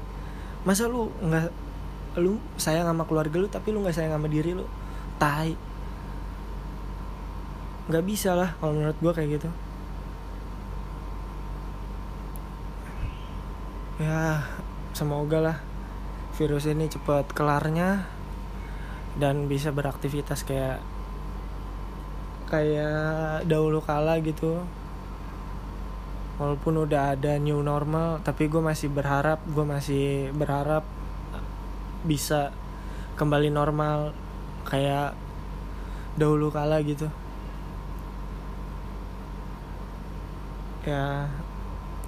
[0.64, 1.52] Masa lu nggak
[2.24, 4.64] lu sayang sama keluarga lu tapi lu nggak sayang sama diri lu
[5.20, 5.52] tai.
[7.92, 9.50] Nggak bisa lah kalau menurut gue kayak gitu
[13.98, 14.46] ya
[14.94, 15.58] semoga lah
[16.38, 18.06] virus ini cepat kelarnya
[19.18, 20.78] dan bisa beraktivitas kayak
[22.46, 24.62] kayak dahulu kala gitu.
[26.38, 30.86] Walaupun udah ada new normal tapi gue masih berharap gue masih berharap
[32.06, 32.54] bisa
[33.18, 34.14] kembali normal
[34.70, 35.18] kayak
[36.14, 37.10] dahulu kala gitu.
[40.86, 41.26] Ya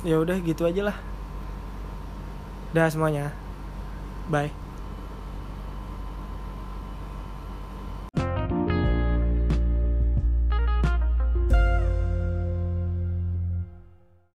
[0.05, 1.09] ya udah gitu aja lah
[2.74, 3.34] dah semuanya.
[4.30, 4.59] Bye